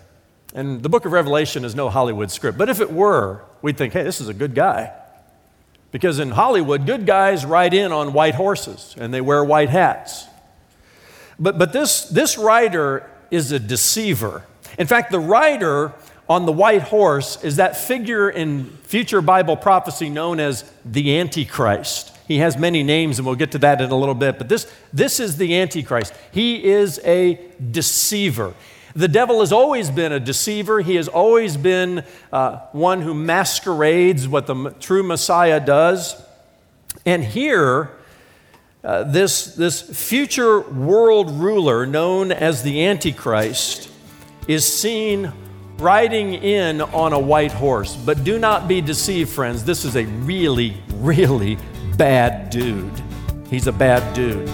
and 0.55 0.83
the 0.83 0.89
book 0.89 1.05
of 1.05 1.13
Revelation 1.13 1.65
is 1.65 1.75
no 1.75 1.91
Hollywood 1.91 2.31
script, 2.31 2.57
but 2.57 2.69
if 2.69 2.81
it 2.81 2.93
were, 2.93 3.43
we'd 3.61 3.77
think, 3.77 3.93
hey, 3.93 4.05
this 4.05 4.21
is 4.21 4.29
a 4.29 4.35
good 4.35 4.55
guy. 4.55 4.93
Because 5.91 6.19
in 6.19 6.31
Hollywood, 6.31 6.87
good 6.87 7.07
guys 7.07 7.45
ride 7.45 7.75
in 7.75 7.93
on 7.93 8.13
white 8.13 8.35
horses 8.35 8.95
and 8.99 9.13
they 9.13 9.21
wear 9.21 9.45
white 9.45 9.71
hats. 9.71 10.27
But, 11.39 11.59
but 11.59 11.73
this, 11.73 12.05
this 12.05 12.39
rider 12.39 13.09
is 13.31 13.53
a 13.53 13.59
deceiver. 13.59 14.45
In 14.79 14.87
fact, 14.87 15.11
the 15.11 15.21
rider 15.21 15.93
on 16.29 16.47
the 16.47 16.53
white 16.53 16.83
horse 16.83 17.43
is 17.45 17.57
that 17.57 17.77
figure 17.77 18.31
in 18.31 18.67
future 18.85 19.21
Bible 19.21 19.57
prophecy 19.57 20.09
known 20.09 20.41
as 20.41 20.71
the 20.85 21.19
Antichrist. 21.19 22.17
He 22.27 22.39
has 22.39 22.57
many 22.57 22.83
names, 22.83 23.19
and 23.19 23.27
we'll 23.27 23.35
get 23.35 23.53
to 23.53 23.59
that 23.59 23.81
in 23.81 23.91
a 23.91 23.97
little 23.97 24.15
bit. 24.15 24.39
But 24.39 24.49
this, 24.49 24.73
this 24.93 25.21
is 25.21 25.37
the 25.37 25.59
Antichrist. 25.59 26.15
He 26.33 26.65
is 26.65 26.99
a 27.05 27.39
deceiver. 27.71 28.55
The 28.97 29.09
devil 29.09 29.41
has 29.41 29.53
always 29.53 29.91
been 29.91 30.13
a 30.13 30.21
deceiver. 30.21 30.81
He 30.81 30.95
has 30.95 31.09
always 31.09 31.57
been 31.57 32.05
uh, 32.33 32.59
one 32.71 33.03
who 33.03 33.13
masquerades 33.13 34.29
what 34.29 34.47
the 34.47 34.71
true 34.79 35.03
Messiah 35.03 35.59
does. 35.59 36.15
And 37.05 37.25
here, 37.25 37.91
uh, 38.85 39.03
this, 39.05 39.57
this 39.57 39.83
future 39.83 40.61
world 40.61 41.31
ruler 41.33 41.87
known 41.87 42.31
as 42.31 42.63
the 42.63 42.87
Antichrist 42.87 43.91
is 44.47 44.65
seen 44.65 45.33
riding 45.79 46.35
in 46.35 46.81
on 46.81 47.13
a 47.13 47.19
white 47.19 47.53
horse. 47.53 47.97
But 47.97 48.23
do 48.23 48.39
not 48.39 48.69
be 48.69 48.81
deceived, 48.81 49.31
friends. 49.31 49.65
This 49.65 49.85
is 49.85 49.97
a 49.97 50.05
really, 50.05 50.77
really 50.93 51.59
bad 51.97 52.51
dude. 52.51 52.93
He's 53.51 53.67
a 53.67 53.73
bad 53.73 54.15
dude. 54.15 54.49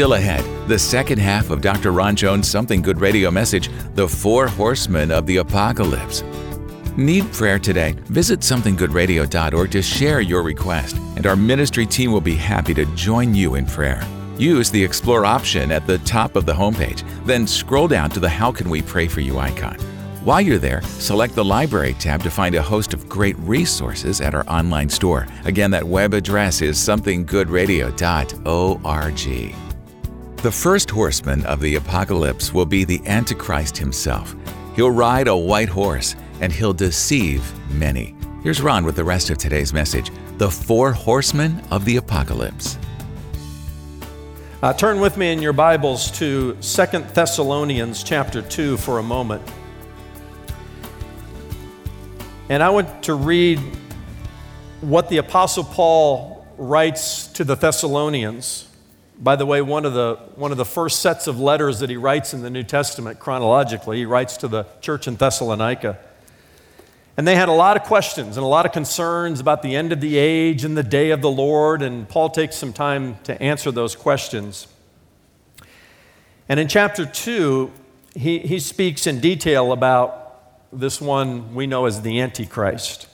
Still 0.00 0.14
ahead, 0.14 0.42
the 0.66 0.78
second 0.78 1.18
half 1.18 1.50
of 1.50 1.60
Dr. 1.60 1.92
Ron 1.92 2.16
Jones' 2.16 2.48
Something 2.48 2.80
Good 2.80 3.02
radio 3.02 3.30
message 3.30 3.68
The 3.96 4.08
Four 4.08 4.48
Horsemen 4.48 5.10
of 5.10 5.26
the 5.26 5.36
Apocalypse. 5.36 6.24
Need 6.96 7.30
prayer 7.34 7.58
today? 7.58 7.94
Visit 8.06 8.40
somethinggoodradio.org 8.40 9.70
to 9.70 9.82
share 9.82 10.22
your 10.22 10.42
request, 10.42 10.96
and 11.16 11.26
our 11.26 11.36
ministry 11.36 11.84
team 11.84 12.12
will 12.12 12.22
be 12.22 12.34
happy 12.34 12.72
to 12.72 12.86
join 12.94 13.34
you 13.34 13.56
in 13.56 13.66
prayer. 13.66 14.02
Use 14.38 14.70
the 14.70 14.82
Explore 14.82 15.26
option 15.26 15.70
at 15.70 15.86
the 15.86 15.98
top 15.98 16.34
of 16.34 16.46
the 16.46 16.54
homepage, 16.54 17.04
then 17.26 17.46
scroll 17.46 17.86
down 17.86 18.08
to 18.08 18.20
the 18.20 18.28
How 18.30 18.50
Can 18.50 18.70
We 18.70 18.80
Pray 18.80 19.06
For 19.06 19.20
You 19.20 19.38
icon. 19.38 19.76
While 20.24 20.40
you're 20.40 20.56
there, 20.56 20.80
select 20.80 21.34
the 21.34 21.44
Library 21.44 21.94
tab 21.98 22.22
to 22.22 22.30
find 22.30 22.54
a 22.54 22.62
host 22.62 22.94
of 22.94 23.06
great 23.06 23.38
resources 23.40 24.22
at 24.22 24.34
our 24.34 24.48
online 24.48 24.88
store. 24.88 25.26
Again, 25.44 25.70
that 25.72 25.84
web 25.84 26.14
address 26.14 26.62
is 26.62 26.78
somethinggoodradio.org. 26.78 29.69
The 30.42 30.50
first 30.50 30.88
horseman 30.88 31.44
of 31.44 31.60
the 31.60 31.74
apocalypse 31.74 32.54
will 32.54 32.64
be 32.64 32.84
the 32.84 33.02
Antichrist 33.04 33.76
himself. 33.76 34.34
He'll 34.74 34.90
ride 34.90 35.28
a 35.28 35.36
white 35.36 35.68
horse 35.68 36.16
and 36.40 36.50
he'll 36.50 36.72
deceive 36.72 37.44
many. 37.72 38.14
Here's 38.42 38.62
Ron 38.62 38.86
with 38.86 38.96
the 38.96 39.04
rest 39.04 39.28
of 39.28 39.36
today's 39.36 39.74
message 39.74 40.10
The 40.38 40.50
Four 40.50 40.92
Horsemen 40.92 41.62
of 41.70 41.84
the 41.84 41.98
Apocalypse. 41.98 42.78
Uh, 44.62 44.72
turn 44.72 44.98
with 44.98 45.18
me 45.18 45.30
in 45.30 45.42
your 45.42 45.52
Bibles 45.52 46.10
to 46.12 46.56
Second 46.62 47.04
Thessalonians 47.08 48.02
chapter 48.02 48.40
2 48.40 48.78
for 48.78 48.98
a 48.98 49.02
moment. 49.02 49.42
And 52.48 52.62
I 52.62 52.70
want 52.70 53.02
to 53.02 53.12
read 53.12 53.60
what 54.80 55.10
the 55.10 55.18
Apostle 55.18 55.64
Paul 55.64 56.46
writes 56.56 57.26
to 57.26 57.44
the 57.44 57.56
Thessalonians. 57.56 58.69
By 59.22 59.36
the 59.36 59.44
way, 59.44 59.60
one 59.60 59.84
of 59.84 59.92
the, 59.92 60.16
one 60.34 60.50
of 60.50 60.56
the 60.56 60.64
first 60.64 61.00
sets 61.00 61.26
of 61.26 61.38
letters 61.38 61.80
that 61.80 61.90
he 61.90 61.96
writes 61.98 62.32
in 62.32 62.40
the 62.40 62.48
New 62.48 62.62
Testament 62.62 63.18
chronologically, 63.18 63.98
he 63.98 64.06
writes 64.06 64.38
to 64.38 64.48
the 64.48 64.64
church 64.80 65.06
in 65.06 65.16
Thessalonica. 65.16 65.98
And 67.18 67.28
they 67.28 67.36
had 67.36 67.50
a 67.50 67.52
lot 67.52 67.76
of 67.76 67.82
questions 67.82 68.38
and 68.38 68.44
a 68.44 68.48
lot 68.48 68.64
of 68.64 68.72
concerns 68.72 69.38
about 69.38 69.60
the 69.60 69.76
end 69.76 69.92
of 69.92 70.00
the 70.00 70.16
age 70.16 70.64
and 70.64 70.74
the 70.74 70.82
day 70.82 71.10
of 71.10 71.20
the 71.20 71.30
Lord, 71.30 71.82
and 71.82 72.08
Paul 72.08 72.30
takes 72.30 72.56
some 72.56 72.72
time 72.72 73.18
to 73.24 73.40
answer 73.42 73.70
those 73.70 73.94
questions. 73.94 74.68
And 76.48 76.58
in 76.58 76.66
chapter 76.66 77.04
2, 77.04 77.70
he, 78.14 78.38
he 78.38 78.58
speaks 78.58 79.06
in 79.06 79.20
detail 79.20 79.72
about 79.72 80.70
this 80.72 80.98
one 80.98 81.54
we 81.54 81.66
know 81.66 81.84
as 81.84 82.00
the 82.00 82.20
Antichrist. 82.20 83.06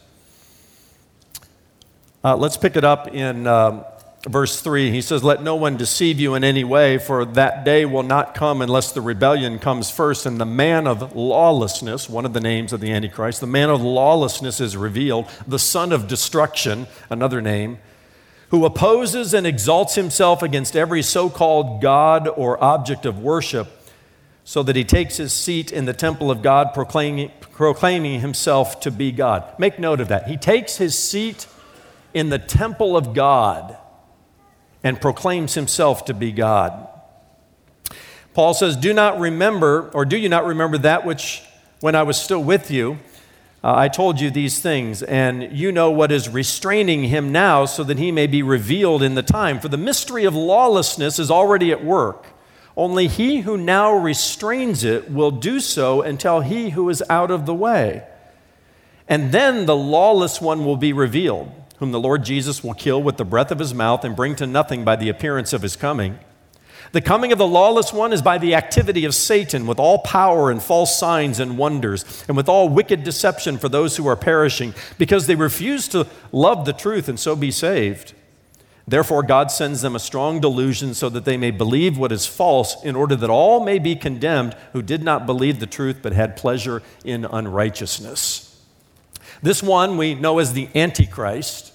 Uh, 2.22 2.36
let's 2.36 2.56
pick 2.56 2.76
it 2.76 2.84
up 2.84 3.12
in 3.12 3.48
um, 3.48 3.84
verse 4.22 4.60
3. 4.60 4.90
He 4.90 5.00
says, 5.00 5.22
Let 5.22 5.42
no 5.42 5.56
one 5.56 5.76
deceive 5.76 6.18
you 6.18 6.34
in 6.34 6.44
any 6.44 6.64
way, 6.64 6.98
for 6.98 7.24
that 7.24 7.64
day 7.64 7.84
will 7.84 8.02
not 8.02 8.34
come 8.34 8.62
unless 8.62 8.92
the 8.92 9.00
rebellion 9.00 9.58
comes 9.58 9.90
first, 9.90 10.26
and 10.26 10.40
the 10.40 10.46
man 10.46 10.86
of 10.86 11.14
lawlessness, 11.14 12.08
one 12.08 12.26
of 12.26 12.32
the 12.32 12.40
names 12.40 12.72
of 12.72 12.80
the 12.80 12.92
Antichrist, 12.92 13.40
the 13.40 13.46
man 13.46 13.70
of 13.70 13.80
lawlessness 13.80 14.60
is 14.60 14.76
revealed, 14.76 15.26
the 15.46 15.58
son 15.58 15.92
of 15.92 16.08
destruction, 16.08 16.86
another 17.10 17.40
name, 17.40 17.78
who 18.50 18.64
opposes 18.64 19.34
and 19.34 19.46
exalts 19.46 19.94
himself 19.94 20.42
against 20.42 20.76
every 20.76 21.02
so 21.02 21.28
called 21.28 21.82
God 21.82 22.28
or 22.28 22.62
object 22.62 23.04
of 23.04 23.18
worship 23.18 23.68
so 24.46 24.62
that 24.62 24.76
he 24.76 24.84
takes 24.84 25.16
his 25.16 25.32
seat 25.32 25.72
in 25.72 25.86
the 25.86 25.92
temple 25.92 26.30
of 26.30 26.40
God, 26.40 26.72
proclaiming, 26.72 27.32
proclaiming 27.40 28.20
himself 28.20 28.78
to 28.78 28.92
be 28.92 29.10
God. 29.10 29.42
Make 29.58 29.80
note 29.80 30.00
of 30.00 30.06
that. 30.06 30.28
He 30.28 30.36
takes 30.36 30.76
his 30.76 30.96
seat 30.96 31.48
in 32.14 32.28
the 32.28 32.38
temple 32.38 32.96
of 32.96 33.12
God. 33.12 33.76
And 34.86 35.00
proclaims 35.00 35.54
himself 35.54 36.04
to 36.04 36.14
be 36.14 36.30
God. 36.30 36.86
Paul 38.34 38.54
says, 38.54 38.76
Do 38.76 38.94
not 38.94 39.18
remember, 39.18 39.90
or 39.92 40.04
do 40.04 40.16
you 40.16 40.28
not 40.28 40.46
remember 40.46 40.78
that 40.78 41.04
which, 41.04 41.42
when 41.80 41.96
I 41.96 42.04
was 42.04 42.16
still 42.16 42.40
with 42.40 42.70
you, 42.70 43.00
uh, 43.64 43.74
I 43.74 43.88
told 43.88 44.20
you 44.20 44.30
these 44.30 44.60
things, 44.60 45.02
and 45.02 45.52
you 45.58 45.72
know 45.72 45.90
what 45.90 46.12
is 46.12 46.28
restraining 46.28 47.02
him 47.02 47.32
now, 47.32 47.64
so 47.64 47.82
that 47.82 47.98
he 47.98 48.12
may 48.12 48.28
be 48.28 48.44
revealed 48.44 49.02
in 49.02 49.16
the 49.16 49.24
time. 49.24 49.58
For 49.58 49.66
the 49.66 49.76
mystery 49.76 50.24
of 50.24 50.36
lawlessness 50.36 51.18
is 51.18 51.32
already 51.32 51.72
at 51.72 51.84
work. 51.84 52.24
Only 52.76 53.08
he 53.08 53.40
who 53.40 53.56
now 53.56 53.92
restrains 53.92 54.84
it 54.84 55.10
will 55.10 55.32
do 55.32 55.58
so 55.58 56.00
until 56.02 56.42
he 56.42 56.70
who 56.70 56.88
is 56.90 57.02
out 57.10 57.32
of 57.32 57.44
the 57.44 57.54
way. 57.54 58.06
And 59.08 59.32
then 59.32 59.66
the 59.66 59.74
lawless 59.74 60.40
one 60.40 60.64
will 60.64 60.76
be 60.76 60.92
revealed 60.92 61.50
whom 61.78 61.92
the 61.92 62.00
Lord 62.00 62.24
Jesus 62.24 62.64
will 62.64 62.74
kill 62.74 63.02
with 63.02 63.16
the 63.16 63.24
breath 63.24 63.50
of 63.50 63.58
his 63.58 63.74
mouth 63.74 64.04
and 64.04 64.16
bring 64.16 64.36
to 64.36 64.46
nothing 64.46 64.84
by 64.84 64.96
the 64.96 65.08
appearance 65.08 65.52
of 65.52 65.62
his 65.62 65.76
coming. 65.76 66.18
The 66.92 67.00
coming 67.00 67.32
of 67.32 67.38
the 67.38 67.46
lawless 67.46 67.92
one 67.92 68.12
is 68.12 68.22
by 68.22 68.38
the 68.38 68.54
activity 68.54 69.04
of 69.04 69.14
Satan 69.14 69.66
with 69.66 69.78
all 69.78 69.98
power 69.98 70.50
and 70.50 70.62
false 70.62 70.98
signs 70.98 71.40
and 71.40 71.58
wonders, 71.58 72.24
and 72.28 72.36
with 72.36 72.48
all 72.48 72.68
wicked 72.68 73.02
deception 73.02 73.58
for 73.58 73.68
those 73.68 73.96
who 73.96 74.06
are 74.06 74.16
perishing, 74.16 74.72
because 74.96 75.26
they 75.26 75.34
refuse 75.34 75.88
to 75.88 76.06
love 76.32 76.64
the 76.64 76.72
truth 76.72 77.08
and 77.08 77.18
so 77.18 77.34
be 77.34 77.50
saved. 77.50 78.14
Therefore, 78.88 79.24
God 79.24 79.50
sends 79.50 79.82
them 79.82 79.96
a 79.96 80.00
strong 80.00 80.38
delusion 80.40 80.94
so 80.94 81.08
that 81.08 81.24
they 81.24 81.36
may 81.36 81.50
believe 81.50 81.98
what 81.98 82.12
is 82.12 82.24
false, 82.24 82.82
in 82.84 82.94
order 82.94 83.16
that 83.16 83.30
all 83.30 83.64
may 83.64 83.80
be 83.80 83.96
condemned 83.96 84.54
who 84.72 84.80
did 84.80 85.02
not 85.02 85.26
believe 85.26 85.58
the 85.58 85.66
truth 85.66 85.98
but 86.02 86.12
had 86.12 86.36
pleasure 86.36 86.82
in 87.04 87.24
unrighteousness. 87.24 88.45
This 89.42 89.62
one 89.62 89.96
we 89.96 90.14
know 90.14 90.38
as 90.38 90.52
the 90.52 90.68
Antichrist 90.74 91.72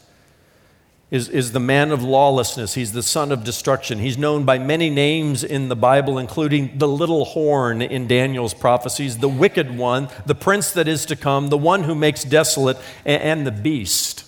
is, 1.11 1.27
is 1.27 1.51
the 1.51 1.59
man 1.59 1.91
of 1.91 2.01
lawlessness. 2.01 2.73
He's 2.73 2.93
the 2.93 3.03
son 3.03 3.33
of 3.33 3.43
destruction. 3.43 3.99
He's 3.99 4.17
known 4.17 4.45
by 4.45 4.57
many 4.57 4.89
names 4.89 5.43
in 5.43 5.67
the 5.67 5.75
Bible, 5.75 6.17
including 6.17 6.77
the 6.77 6.87
little 6.87 7.25
horn 7.25 7.81
in 7.81 8.07
Daniel's 8.07 8.53
prophecies, 8.53 9.17
the 9.17 9.27
wicked 9.27 9.77
one, 9.77 10.07
the 10.25 10.35
prince 10.35 10.71
that 10.71 10.87
is 10.87 11.05
to 11.07 11.17
come, 11.17 11.49
the 11.49 11.57
one 11.57 11.83
who 11.83 11.95
makes 11.95 12.23
desolate, 12.23 12.77
and, 13.03 13.21
and 13.21 13.47
the 13.47 13.51
beast. 13.51 14.23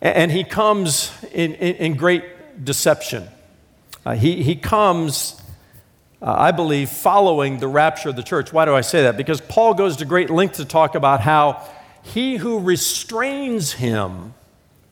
And, 0.00 0.14
and 0.14 0.30
he 0.30 0.44
comes 0.44 1.10
in, 1.32 1.54
in, 1.54 1.74
in 1.76 1.94
great 1.96 2.64
deception. 2.64 3.26
Uh, 4.06 4.14
he, 4.14 4.44
he 4.44 4.54
comes 4.54 5.41
uh, 6.22 6.32
I 6.38 6.52
believe, 6.52 6.88
following 6.88 7.58
the 7.58 7.66
rapture 7.66 8.10
of 8.10 8.16
the 8.16 8.22
church. 8.22 8.52
Why 8.52 8.64
do 8.64 8.74
I 8.74 8.80
say 8.80 9.02
that? 9.02 9.16
Because 9.16 9.40
Paul 9.40 9.74
goes 9.74 9.96
to 9.96 10.04
great 10.04 10.30
length 10.30 10.56
to 10.56 10.64
talk 10.64 10.94
about 10.94 11.20
how 11.20 11.66
he 12.02 12.36
who 12.36 12.60
restrains 12.60 13.72
him 13.72 14.34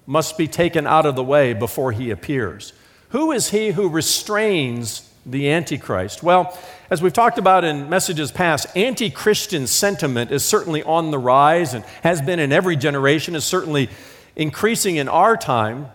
must 0.07 0.37
be 0.37 0.49
taken 0.49 0.89
out 0.89 1.07
of 1.07 1.15
the 1.15 1.23
way 1.23 1.53
before 1.53 1.93
he 1.93 2.11
appears. 2.11 2.73
Who 3.11 3.31
is 3.31 3.51
he 3.51 3.71
who 3.71 3.89
restrains 3.89 5.09
the 5.25 5.51
Antichrist? 5.51 6.23
Well, 6.23 6.59
as 6.91 7.01
we've 7.01 7.13
talked 7.13 7.39
about 7.39 7.63
in 7.63 7.89
messages 7.89 8.33
past, 8.33 8.67
anti 8.77 9.09
Christian 9.09 9.69
sentiment 9.69 10.33
is 10.33 10.45
certainly 10.45 10.83
on 10.83 11.13
the 11.13 11.19
rise 11.19 11.75
and 11.75 11.85
has 12.03 12.21
been 12.21 12.41
in 12.41 12.51
every 12.51 12.75
generation, 12.75 13.37
is 13.37 13.45
certainly 13.45 13.89
increasing 14.35 14.97
in 14.97 15.09
our 15.09 15.37
time. 15.37 15.91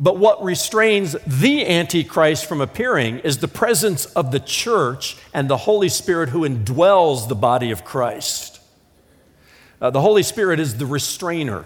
But 0.00 0.16
what 0.16 0.44
restrains 0.44 1.16
the 1.26 1.66
Antichrist 1.66 2.46
from 2.46 2.60
appearing 2.60 3.18
is 3.18 3.38
the 3.38 3.48
presence 3.48 4.06
of 4.06 4.30
the 4.30 4.38
church 4.38 5.16
and 5.34 5.50
the 5.50 5.56
Holy 5.56 5.88
Spirit 5.88 6.28
who 6.28 6.48
indwells 6.48 7.28
the 7.28 7.34
body 7.34 7.72
of 7.72 7.84
Christ. 7.84 8.60
Uh, 9.80 9.90
the 9.90 10.00
Holy 10.00 10.22
Spirit 10.22 10.60
is 10.60 10.76
the 10.76 10.86
restrainer. 10.86 11.64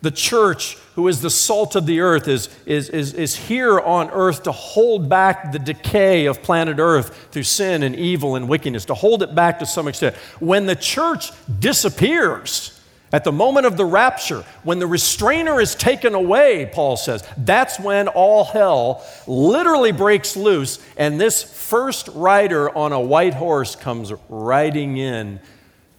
The 0.00 0.12
church, 0.12 0.76
who 0.94 1.06
is 1.08 1.22
the 1.22 1.30
salt 1.30 1.74
of 1.74 1.86
the 1.86 2.00
earth, 2.00 2.28
is, 2.28 2.48
is, 2.66 2.88
is, 2.88 3.14
is 3.14 3.36
here 3.36 3.78
on 3.80 4.10
earth 4.10 4.44
to 4.44 4.52
hold 4.52 5.08
back 5.08 5.52
the 5.52 5.60
decay 5.60 6.26
of 6.26 6.42
planet 6.42 6.78
earth 6.78 7.28
through 7.30 7.44
sin 7.44 7.82
and 7.82 7.94
evil 7.94 8.34
and 8.36 8.48
wickedness, 8.48 8.84
to 8.86 8.94
hold 8.94 9.22
it 9.22 9.34
back 9.34 9.58
to 9.60 9.66
some 9.66 9.86
extent. 9.86 10.16
When 10.40 10.66
the 10.66 10.74
church 10.74 11.30
disappears, 11.60 12.80
at 13.12 13.24
the 13.24 13.32
moment 13.32 13.66
of 13.66 13.76
the 13.76 13.84
rapture, 13.84 14.44
when 14.62 14.78
the 14.78 14.86
restrainer 14.86 15.60
is 15.60 15.74
taken 15.74 16.14
away, 16.14 16.70
Paul 16.72 16.96
says, 16.96 17.22
that's 17.36 17.78
when 17.78 18.08
all 18.08 18.44
hell 18.44 19.04
literally 19.26 19.92
breaks 19.92 20.34
loose, 20.34 20.78
and 20.96 21.20
this 21.20 21.42
first 21.42 22.08
rider 22.08 22.74
on 22.76 22.92
a 22.92 23.00
white 23.00 23.34
horse 23.34 23.76
comes 23.76 24.12
riding 24.30 24.96
in 24.96 25.40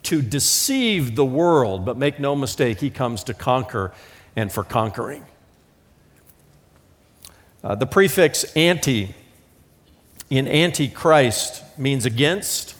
to 0.03 0.21
deceive 0.21 1.15
the 1.15 1.25
world. 1.25 1.85
But 1.85 1.97
make 1.97 2.19
no 2.19 2.35
mistake, 2.35 2.79
he 2.79 2.89
comes 2.89 3.23
to 3.25 3.33
conquer 3.33 3.93
and 4.35 4.51
for 4.51 4.63
conquering. 4.63 5.23
Uh, 7.63 7.75
the 7.75 7.85
prefix 7.85 8.43
anti 8.55 9.13
in 10.29 10.47
antichrist 10.47 11.63
means 11.77 12.05
against 12.05 12.75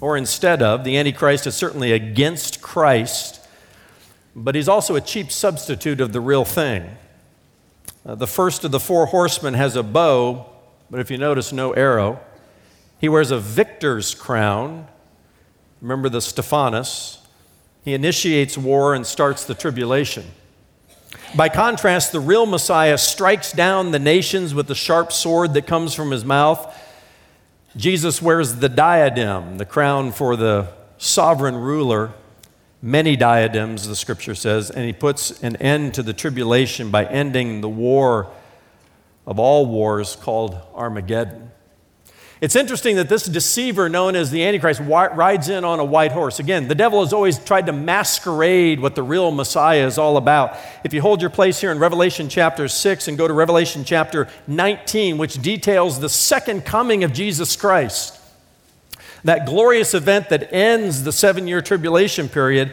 or 0.00 0.16
instead 0.16 0.62
of. 0.62 0.84
The 0.84 0.96
Antichrist 0.96 1.46
is 1.46 1.54
certainly 1.54 1.92
against 1.92 2.62
Christ, 2.62 3.46
but 4.34 4.54
he's 4.54 4.68
also 4.68 4.94
a 4.94 5.00
cheap 5.00 5.30
substitute 5.32 6.00
of 6.00 6.12
the 6.12 6.20
real 6.20 6.44
thing. 6.44 6.96
Uh, 8.06 8.14
the 8.14 8.26
first 8.26 8.64
of 8.64 8.70
the 8.70 8.80
four 8.80 9.06
horsemen 9.06 9.54
has 9.54 9.76
a 9.76 9.82
bow, 9.82 10.46
but 10.90 11.00
if 11.00 11.10
you 11.10 11.18
notice, 11.18 11.52
no 11.52 11.72
arrow. 11.72 12.20
He 13.00 13.08
wears 13.08 13.30
a 13.30 13.38
victor's 13.38 14.14
crown. 14.14 14.86
Remember 15.80 16.08
the 16.08 16.20
Stephanos. 16.20 17.18
He 17.84 17.94
initiates 17.94 18.58
war 18.58 18.94
and 18.94 19.06
starts 19.06 19.44
the 19.44 19.54
tribulation. 19.54 20.24
By 21.36 21.48
contrast, 21.48 22.12
the 22.12 22.20
real 22.20 22.46
Messiah 22.46 22.98
strikes 22.98 23.52
down 23.52 23.90
the 23.90 23.98
nations 23.98 24.54
with 24.54 24.66
the 24.66 24.74
sharp 24.74 25.12
sword 25.12 25.54
that 25.54 25.66
comes 25.66 25.94
from 25.94 26.10
his 26.10 26.24
mouth 26.24 26.74
Jesus 27.76 28.22
wears 28.22 28.56
the 28.56 28.68
diadem, 28.68 29.58
the 29.58 29.66
crown 29.66 30.12
for 30.12 30.36
the 30.36 30.68
sovereign 30.96 31.56
ruler, 31.56 32.12
many 32.80 33.14
diadems, 33.14 33.86
the 33.86 33.96
scripture 33.96 34.34
says, 34.34 34.70
and 34.70 34.84
he 34.84 34.92
puts 34.92 35.42
an 35.42 35.56
end 35.56 35.94
to 35.94 36.02
the 36.02 36.12
tribulation 36.12 36.90
by 36.90 37.04
ending 37.04 37.60
the 37.60 37.68
war 37.68 38.30
of 39.26 39.38
all 39.38 39.66
wars 39.66 40.16
called 40.16 40.58
Armageddon. 40.74 41.50
It's 42.40 42.54
interesting 42.54 42.94
that 42.96 43.08
this 43.08 43.24
deceiver, 43.24 43.88
known 43.88 44.14
as 44.14 44.30
the 44.30 44.44
Antichrist, 44.44 44.80
rides 44.80 45.48
in 45.48 45.64
on 45.64 45.80
a 45.80 45.84
white 45.84 46.12
horse. 46.12 46.38
Again, 46.38 46.68
the 46.68 46.74
devil 46.74 47.02
has 47.02 47.12
always 47.12 47.36
tried 47.36 47.66
to 47.66 47.72
masquerade 47.72 48.78
what 48.78 48.94
the 48.94 49.02
real 49.02 49.32
Messiah 49.32 49.84
is 49.84 49.98
all 49.98 50.16
about. 50.16 50.56
If 50.84 50.94
you 50.94 51.00
hold 51.00 51.20
your 51.20 51.30
place 51.30 51.60
here 51.60 51.72
in 51.72 51.80
Revelation 51.80 52.28
chapter 52.28 52.68
6 52.68 53.08
and 53.08 53.18
go 53.18 53.26
to 53.26 53.34
Revelation 53.34 53.84
chapter 53.84 54.28
19, 54.46 55.18
which 55.18 55.42
details 55.42 55.98
the 55.98 56.08
second 56.08 56.64
coming 56.64 57.02
of 57.02 57.12
Jesus 57.12 57.56
Christ, 57.56 58.20
that 59.24 59.44
glorious 59.46 59.92
event 59.92 60.28
that 60.28 60.52
ends 60.52 61.02
the 61.02 61.12
seven 61.12 61.48
year 61.48 61.60
tribulation 61.60 62.28
period, 62.28 62.72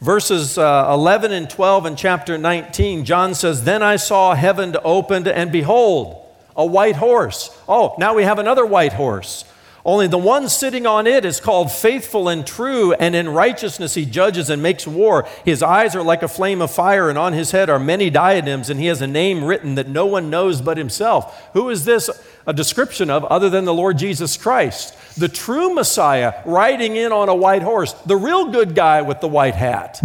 verses 0.00 0.56
uh, 0.56 0.86
11 0.90 1.32
and 1.32 1.50
12 1.50 1.84
in 1.84 1.96
chapter 1.96 2.38
19, 2.38 3.04
John 3.04 3.34
says, 3.34 3.64
Then 3.64 3.82
I 3.82 3.96
saw 3.96 4.34
heaven 4.34 4.74
opened, 4.82 5.28
and 5.28 5.52
behold, 5.52 6.21
a 6.56 6.64
white 6.64 6.96
horse. 6.96 7.56
Oh, 7.68 7.94
now 7.98 8.14
we 8.14 8.24
have 8.24 8.38
another 8.38 8.66
white 8.66 8.92
horse. 8.92 9.44
Only 9.84 10.06
the 10.06 10.18
one 10.18 10.48
sitting 10.48 10.86
on 10.86 11.08
it 11.08 11.24
is 11.24 11.40
called 11.40 11.72
faithful 11.72 12.28
and 12.28 12.46
true, 12.46 12.92
and 12.92 13.16
in 13.16 13.28
righteousness 13.28 13.94
he 13.94 14.04
judges 14.04 14.48
and 14.48 14.62
makes 14.62 14.86
war. 14.86 15.26
His 15.44 15.60
eyes 15.60 15.96
are 15.96 16.04
like 16.04 16.22
a 16.22 16.28
flame 16.28 16.62
of 16.62 16.70
fire, 16.70 17.08
and 17.08 17.18
on 17.18 17.32
his 17.32 17.50
head 17.50 17.68
are 17.68 17.80
many 17.80 18.08
diadems, 18.08 18.70
and 18.70 18.78
he 18.78 18.86
has 18.86 19.02
a 19.02 19.08
name 19.08 19.42
written 19.42 19.74
that 19.74 19.88
no 19.88 20.06
one 20.06 20.30
knows 20.30 20.60
but 20.60 20.78
himself. 20.78 21.50
Who 21.54 21.68
is 21.68 21.84
this 21.84 22.08
a 22.46 22.52
description 22.52 23.10
of 23.10 23.24
other 23.24 23.50
than 23.50 23.64
the 23.64 23.74
Lord 23.74 23.98
Jesus 23.98 24.36
Christ? 24.36 24.96
The 25.18 25.28
true 25.28 25.74
Messiah 25.74 26.42
riding 26.46 26.94
in 26.94 27.10
on 27.10 27.28
a 27.28 27.34
white 27.34 27.62
horse, 27.62 27.92
the 27.92 28.16
real 28.16 28.52
good 28.52 28.76
guy 28.76 29.02
with 29.02 29.20
the 29.20 29.28
white 29.28 29.56
hat. 29.56 30.00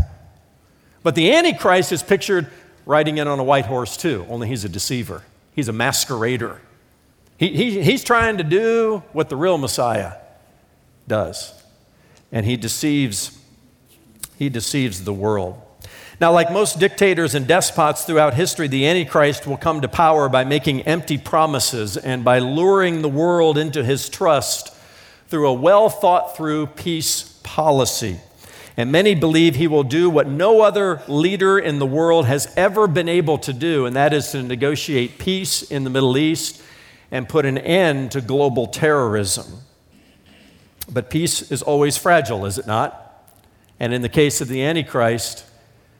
But 1.03 1.13
the 1.13 1.31
Antichrist 1.31 1.91
is 1.91 2.01
pictured 2.01 2.47
riding 2.87 3.19
in 3.19 3.27
on 3.27 3.37
a 3.37 3.43
white 3.43 3.67
horse 3.67 3.95
too, 3.95 4.25
only 4.27 4.47
he's 4.47 4.65
a 4.65 4.69
deceiver. 4.69 5.21
He's 5.57 5.69
a 5.69 5.73
masquerader. 5.73 6.59
He, 7.39 7.47
he, 7.47 7.81
he's 7.81 8.03
trying 8.03 8.37
to 8.37 8.43
do 8.43 9.01
what 9.11 9.27
the 9.27 9.35
real 9.35 9.57
Messiah 9.57 10.13
does. 11.07 11.51
And 12.31 12.45
he 12.45 12.57
deceives, 12.57 13.35
he 14.37 14.49
deceives 14.49 15.03
the 15.03 15.13
world. 15.13 15.59
Now, 16.21 16.31
like 16.31 16.51
most 16.51 16.77
dictators 16.77 17.33
and 17.33 17.47
despots 17.47 18.05
throughout 18.05 18.35
history, 18.35 18.67
the 18.67 18.85
Antichrist 18.85 19.47
will 19.47 19.57
come 19.57 19.81
to 19.81 19.87
power 19.87 20.29
by 20.29 20.43
making 20.43 20.83
empty 20.83 21.17
promises 21.17 21.97
and 21.97 22.23
by 22.23 22.37
luring 22.37 23.01
the 23.01 23.09
world 23.09 23.57
into 23.57 23.83
his 23.83 24.09
trust 24.09 24.71
through 25.27 25.47
a 25.47 25.53
well 25.53 25.89
thought 25.89 26.37
through 26.37 26.67
peace 26.67 27.39
policy. 27.41 28.19
And 28.79 28.91
many 28.91 29.15
believe 29.15 29.55
he 29.55 29.67
will 29.67 29.83
do 29.83 30.07
what 30.07 30.27
no 30.27 30.61
other 30.61 31.01
leader 31.07 31.57
in 31.57 31.79
the 31.79 31.85
world 31.85 32.27
has 32.27 32.53
ever 32.55 32.85
been 32.85 33.09
able 33.09 33.39
to 33.39 33.51
do, 33.51 33.87
and 33.87 33.95
that 33.95 34.13
is 34.13 34.31
to 34.31 34.43
negotiate 34.43 35.17
peace 35.17 35.63
in 35.63 35.83
the 35.83 35.89
Middle 35.89 36.15
East 36.15 36.61
and 37.09 37.27
put 37.27 37.45
an 37.45 37.57
end 37.57 38.11
to 38.11 38.21
global 38.21 38.67
terrorism. 38.67 39.45
But 40.89 41.09
peace 41.09 41.51
is 41.51 41.63
always 41.63 41.97
fragile, 41.97 42.45
is 42.45 42.59
it 42.59 42.67
not? 42.67 43.25
And 43.79 43.93
in 43.93 44.03
the 44.03 44.09
case 44.09 44.41
of 44.41 44.47
the 44.47 44.63
Antichrist, 44.63 45.43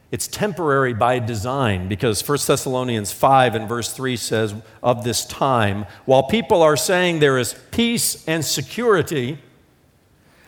It's 0.10 0.28
temporary 0.28 0.94
by 0.94 1.20
design 1.20 1.90
because 1.90 2.26
1 2.26 2.38
Thessalonians 2.48 3.12
5 3.12 3.56
and 3.56 3.68
verse 3.68 3.92
3 3.92 4.16
says, 4.16 4.56
Of 4.82 5.04
this 5.04 5.26
time, 5.26 5.86
while 6.06 6.24
people 6.24 6.62
are 6.62 6.78
saying 6.78 7.20
there 7.20 7.38
is 7.38 7.56
peace 7.72 8.26
and 8.26 8.46
security, 8.46 9.40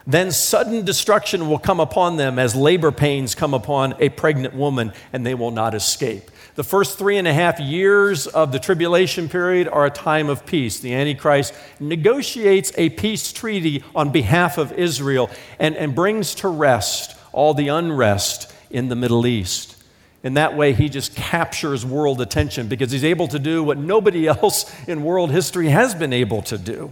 then 0.09 0.31
sudden 0.31 0.83
destruction 0.83 1.47
will 1.47 1.59
come 1.59 1.79
upon 1.79 2.17
them 2.17 2.39
as 2.39 2.55
labor 2.55 2.91
pains 2.91 3.35
come 3.35 3.53
upon 3.53 3.93
a 3.99 4.09
pregnant 4.09 4.55
woman, 4.55 4.91
and 5.13 5.23
they 5.23 5.35
will 5.35 5.51
not 5.51 5.75
escape. 5.75 6.31
The 6.55 6.63
first 6.63 6.97
three 6.97 7.17
and 7.17 7.27
a 7.27 7.33
half 7.33 7.59
years 7.59 8.25
of 8.25 8.51
the 8.51 8.57
tribulation 8.57 9.29
period 9.29 9.67
are 9.67 9.85
a 9.85 9.91
time 9.91 10.27
of 10.27 10.47
peace. 10.47 10.79
The 10.79 10.95
Antichrist 10.95 11.53
negotiates 11.79 12.71
a 12.75 12.89
peace 12.89 13.31
treaty 13.31 13.83
on 13.93 14.11
behalf 14.11 14.57
of 14.57 14.71
Israel 14.71 15.29
and, 15.59 15.77
and 15.77 15.93
brings 15.93 16.33
to 16.35 16.47
rest 16.47 17.15
all 17.31 17.53
the 17.53 17.67
unrest 17.67 18.51
in 18.71 18.89
the 18.89 18.95
Middle 18.95 19.27
East. 19.27 19.75
In 20.23 20.33
that 20.33 20.57
way, 20.57 20.73
he 20.73 20.89
just 20.89 21.15
captures 21.15 21.85
world 21.85 22.19
attention 22.19 22.67
because 22.67 22.91
he's 22.91 23.05
able 23.05 23.27
to 23.27 23.37
do 23.37 23.63
what 23.63 23.77
nobody 23.77 24.27
else 24.27 24.73
in 24.87 25.03
world 25.03 25.29
history 25.29 25.69
has 25.69 25.93
been 25.93 26.13
able 26.13 26.41
to 26.41 26.57
do. 26.57 26.91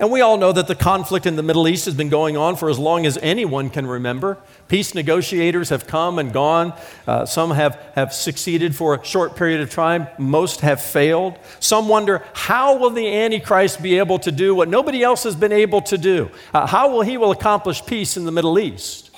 And 0.00 0.12
we 0.12 0.20
all 0.20 0.36
know 0.36 0.52
that 0.52 0.68
the 0.68 0.76
conflict 0.76 1.26
in 1.26 1.34
the 1.34 1.42
Middle 1.42 1.66
East 1.66 1.86
has 1.86 1.94
been 1.94 2.08
going 2.08 2.36
on 2.36 2.54
for 2.54 2.70
as 2.70 2.78
long 2.78 3.04
as 3.04 3.18
anyone 3.20 3.68
can 3.68 3.84
remember. 3.84 4.38
Peace 4.68 4.94
negotiators 4.94 5.70
have 5.70 5.88
come 5.88 6.20
and 6.20 6.32
gone. 6.32 6.72
Uh, 7.04 7.26
some 7.26 7.50
have, 7.50 7.74
have 7.96 8.12
succeeded 8.12 8.76
for 8.76 8.94
a 8.94 9.04
short 9.04 9.34
period 9.34 9.60
of 9.60 9.70
time, 9.70 10.06
most 10.16 10.60
have 10.60 10.80
failed. 10.80 11.36
Some 11.58 11.88
wonder 11.88 12.22
how 12.32 12.76
will 12.76 12.90
the 12.90 13.12
Antichrist 13.12 13.82
be 13.82 13.98
able 13.98 14.20
to 14.20 14.30
do 14.30 14.54
what 14.54 14.68
nobody 14.68 15.02
else 15.02 15.24
has 15.24 15.34
been 15.34 15.52
able 15.52 15.82
to 15.82 15.98
do? 15.98 16.30
Uh, 16.54 16.66
how 16.66 16.92
will 16.92 17.02
he 17.02 17.16
will 17.16 17.32
accomplish 17.32 17.84
peace 17.84 18.16
in 18.16 18.24
the 18.24 18.32
Middle 18.32 18.56
East? 18.56 19.10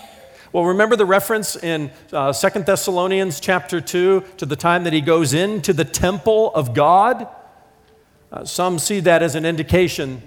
Well, 0.50 0.64
remember 0.64 0.96
the 0.96 1.06
reference 1.06 1.56
in 1.56 1.90
uh, 2.10 2.32
2 2.32 2.62
Thessalonians 2.62 3.38
chapter 3.38 3.82
2 3.82 4.24
to 4.38 4.46
the 4.46 4.56
time 4.56 4.84
that 4.84 4.94
he 4.94 5.02
goes 5.02 5.34
into 5.34 5.74
the 5.74 5.84
temple 5.84 6.54
of 6.54 6.72
God? 6.72 7.28
Uh, 8.32 8.44
some 8.46 8.78
see 8.78 9.00
that 9.00 9.22
as 9.22 9.34
an 9.34 9.44
indication 9.44 10.22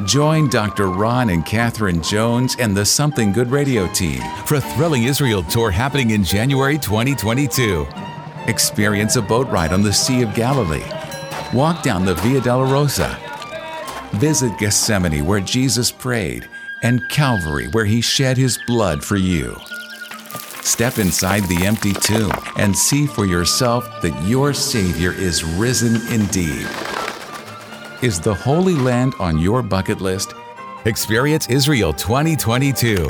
Join 0.05 0.49
Dr. 0.49 0.87
Ron 0.87 1.29
and 1.29 1.45
Catherine 1.45 2.01
Jones 2.01 2.55
and 2.59 2.75
the 2.75 2.83
Something 2.83 3.31
Good 3.31 3.51
radio 3.51 3.87
team 3.93 4.21
for 4.45 4.55
a 4.55 4.61
thrilling 4.61 5.03
Israel 5.03 5.43
tour 5.43 5.69
happening 5.69 6.09
in 6.09 6.23
January 6.23 6.79
2022. 6.79 7.87
Experience 8.47 9.15
a 9.17 9.21
boat 9.21 9.47
ride 9.49 9.71
on 9.71 9.83
the 9.83 9.93
Sea 9.93 10.23
of 10.23 10.33
Galilee. 10.33 10.83
Walk 11.53 11.83
down 11.83 12.05
the 12.05 12.15
Via 12.15 12.41
Dolorosa. 12.41 13.17
Visit 14.13 14.57
Gethsemane 14.57 15.25
where 15.25 15.39
Jesus 15.39 15.91
prayed 15.91 16.49
and 16.81 17.07
Calvary 17.09 17.67
where 17.67 17.85
he 17.85 18.01
shed 18.01 18.35
his 18.35 18.57
blood 18.65 19.03
for 19.03 19.15
you. 19.15 19.55
Step 20.63 20.97
inside 20.97 21.43
the 21.43 21.65
empty 21.65 21.93
tomb 21.93 22.31
and 22.57 22.75
see 22.75 23.05
for 23.05 23.25
yourself 23.25 23.87
that 24.01 24.27
your 24.27 24.53
Savior 24.53 25.13
is 25.13 25.43
risen 25.43 25.95
indeed. 26.11 26.67
Is 28.03 28.19
the 28.19 28.33
Holy 28.33 28.75
Land 28.75 29.15
on 29.17 29.37
your 29.37 29.63
bucket 29.63 30.01
list? 30.01 30.33
Experience 30.83 31.47
Israel 31.47 31.93
2022. 31.93 33.07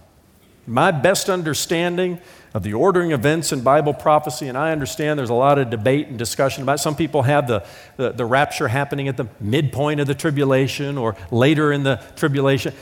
My 0.67 0.91
best 0.91 1.30
understanding 1.30 2.19
of 2.54 2.63
the 2.63 2.73
ordering 2.73 3.12
events 3.12 3.51
in 3.51 3.62
Bible 3.62 3.93
prophecy, 3.93 4.47
and 4.47 4.58
I 4.58 4.71
understand 4.71 5.19
there's 5.19 5.30
a 5.30 5.34
lot 5.34 5.60
of 5.60 5.69
debate 5.69 6.08
and 6.08 6.17
discussion 6.17 6.63
about 6.63 6.75
it. 6.75 6.78
Some 6.80 6.95
people 6.95 7.23
have 7.23 7.47
the, 7.47 7.65
the, 7.97 8.12
the, 8.12 8.25
rapture 8.25 8.67
happening 8.67 9.08
at 9.08 9.17
the 9.17 9.28
midpoint 9.39 9.99
of 9.99 10.08
the 10.08 10.15
tribulation 10.15 10.97
or 10.97 11.15
later 11.32 11.71
in 11.71 11.84
the 11.84 12.01
tribulation. 12.15 12.73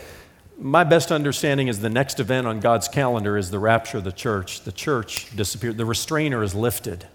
My 0.57 0.83
best 0.83 1.11
understanding 1.11 1.67
is 1.67 1.79
the 1.79 1.89
next 1.89 2.19
event 2.19 2.47
on 2.47 2.59
God's 2.59 2.87
calendar 2.87 3.35
is 3.35 3.49
the 3.49 3.59
rapture 3.59 3.97
of 3.97 4.03
the 4.03 4.11
church. 4.11 4.61
The 4.61 4.71
church 4.71 5.35
disappeared, 5.35 5.77
the 5.77 5.85
restrainer 5.85 6.43
is 6.43 6.53
lifted. 6.53 7.07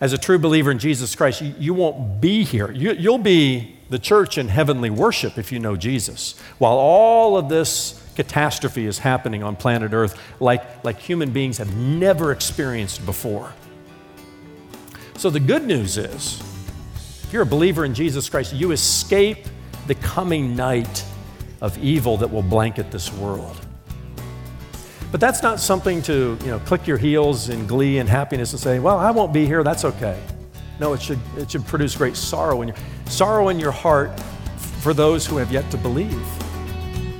As 0.00 0.12
a 0.12 0.18
true 0.18 0.38
believer 0.38 0.70
in 0.70 0.78
Jesus 0.78 1.16
Christ, 1.16 1.42
you, 1.42 1.54
you 1.58 1.74
won't 1.74 2.20
be 2.20 2.44
here. 2.44 2.70
You, 2.70 2.92
you'll 2.92 3.18
be 3.18 3.76
the 3.90 3.98
church 3.98 4.38
in 4.38 4.48
heavenly 4.48 4.90
worship 4.90 5.38
if 5.38 5.50
you 5.50 5.58
know 5.58 5.76
Jesus. 5.76 6.38
While 6.58 6.74
all 6.74 7.36
of 7.36 7.48
this 7.48 8.00
catastrophe 8.14 8.86
is 8.86 8.98
happening 8.98 9.42
on 9.42 9.56
planet 9.56 9.92
Earth 9.92 10.20
like, 10.40 10.84
like 10.84 10.98
human 10.98 11.30
beings 11.30 11.58
have 11.58 11.74
never 11.76 12.32
experienced 12.32 13.04
before. 13.06 13.52
So, 15.16 15.30
the 15.30 15.40
good 15.40 15.64
news 15.64 15.98
is 15.98 16.40
if 17.24 17.32
you're 17.32 17.42
a 17.42 17.46
believer 17.46 17.84
in 17.84 17.92
Jesus 17.92 18.28
Christ, 18.28 18.52
you 18.52 18.70
escape 18.70 19.46
the 19.88 19.96
coming 19.96 20.54
night 20.54 21.04
of 21.60 21.76
evil 21.78 22.16
that 22.18 22.30
will 22.30 22.42
blanket 22.42 22.92
this 22.92 23.12
world. 23.12 23.67
But 25.10 25.20
that's 25.20 25.42
not 25.42 25.58
something 25.58 26.02
to, 26.02 26.36
you 26.40 26.46
know, 26.48 26.58
click 26.60 26.86
your 26.86 26.98
heels 26.98 27.48
in 27.48 27.66
glee 27.66 27.98
and 27.98 28.08
happiness 28.08 28.52
and 28.52 28.60
say, 28.60 28.78
well, 28.78 28.98
I 28.98 29.10
won't 29.10 29.32
be 29.32 29.46
here, 29.46 29.62
that's 29.62 29.84
okay. 29.84 30.20
No, 30.80 30.92
it 30.92 31.02
should, 31.02 31.18
it 31.36 31.50
should 31.50 31.66
produce 31.66 31.96
great 31.96 32.16
sorrow 32.16 32.62
in 32.62 32.68
your, 32.68 32.76
sorrow 33.06 33.48
in 33.48 33.58
your 33.58 33.72
heart 33.72 34.18
for 34.58 34.92
those 34.92 35.26
who 35.26 35.36
have 35.38 35.50
yet 35.50 35.70
to 35.70 35.76
believe. 35.76 36.22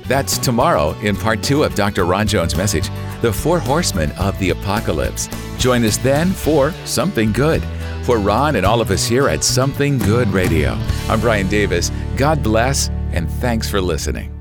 That's 0.07 0.37
tomorrow 0.37 0.97
in 0.99 1.15
part 1.15 1.43
two 1.43 1.63
of 1.63 1.75
Dr. 1.75 2.05
Ron 2.05 2.27
Jones' 2.27 2.55
message, 2.55 2.89
The 3.21 3.33
Four 3.33 3.59
Horsemen 3.59 4.11
of 4.13 4.37
the 4.39 4.51
Apocalypse. 4.51 5.27
Join 5.57 5.83
us 5.83 5.97
then 5.97 6.31
for 6.31 6.71
Something 6.85 7.31
Good. 7.31 7.63
For 8.03 8.17
Ron 8.17 8.55
and 8.55 8.65
all 8.65 8.81
of 8.81 8.91
us 8.91 9.05
here 9.05 9.27
at 9.29 9.43
Something 9.43 9.99
Good 9.99 10.29
Radio, 10.29 10.71
I'm 11.09 11.19
Brian 11.19 11.47
Davis. 11.47 11.91
God 12.17 12.41
bless, 12.41 12.89
and 13.11 13.29
thanks 13.29 13.69
for 13.69 13.81
listening. 13.81 14.38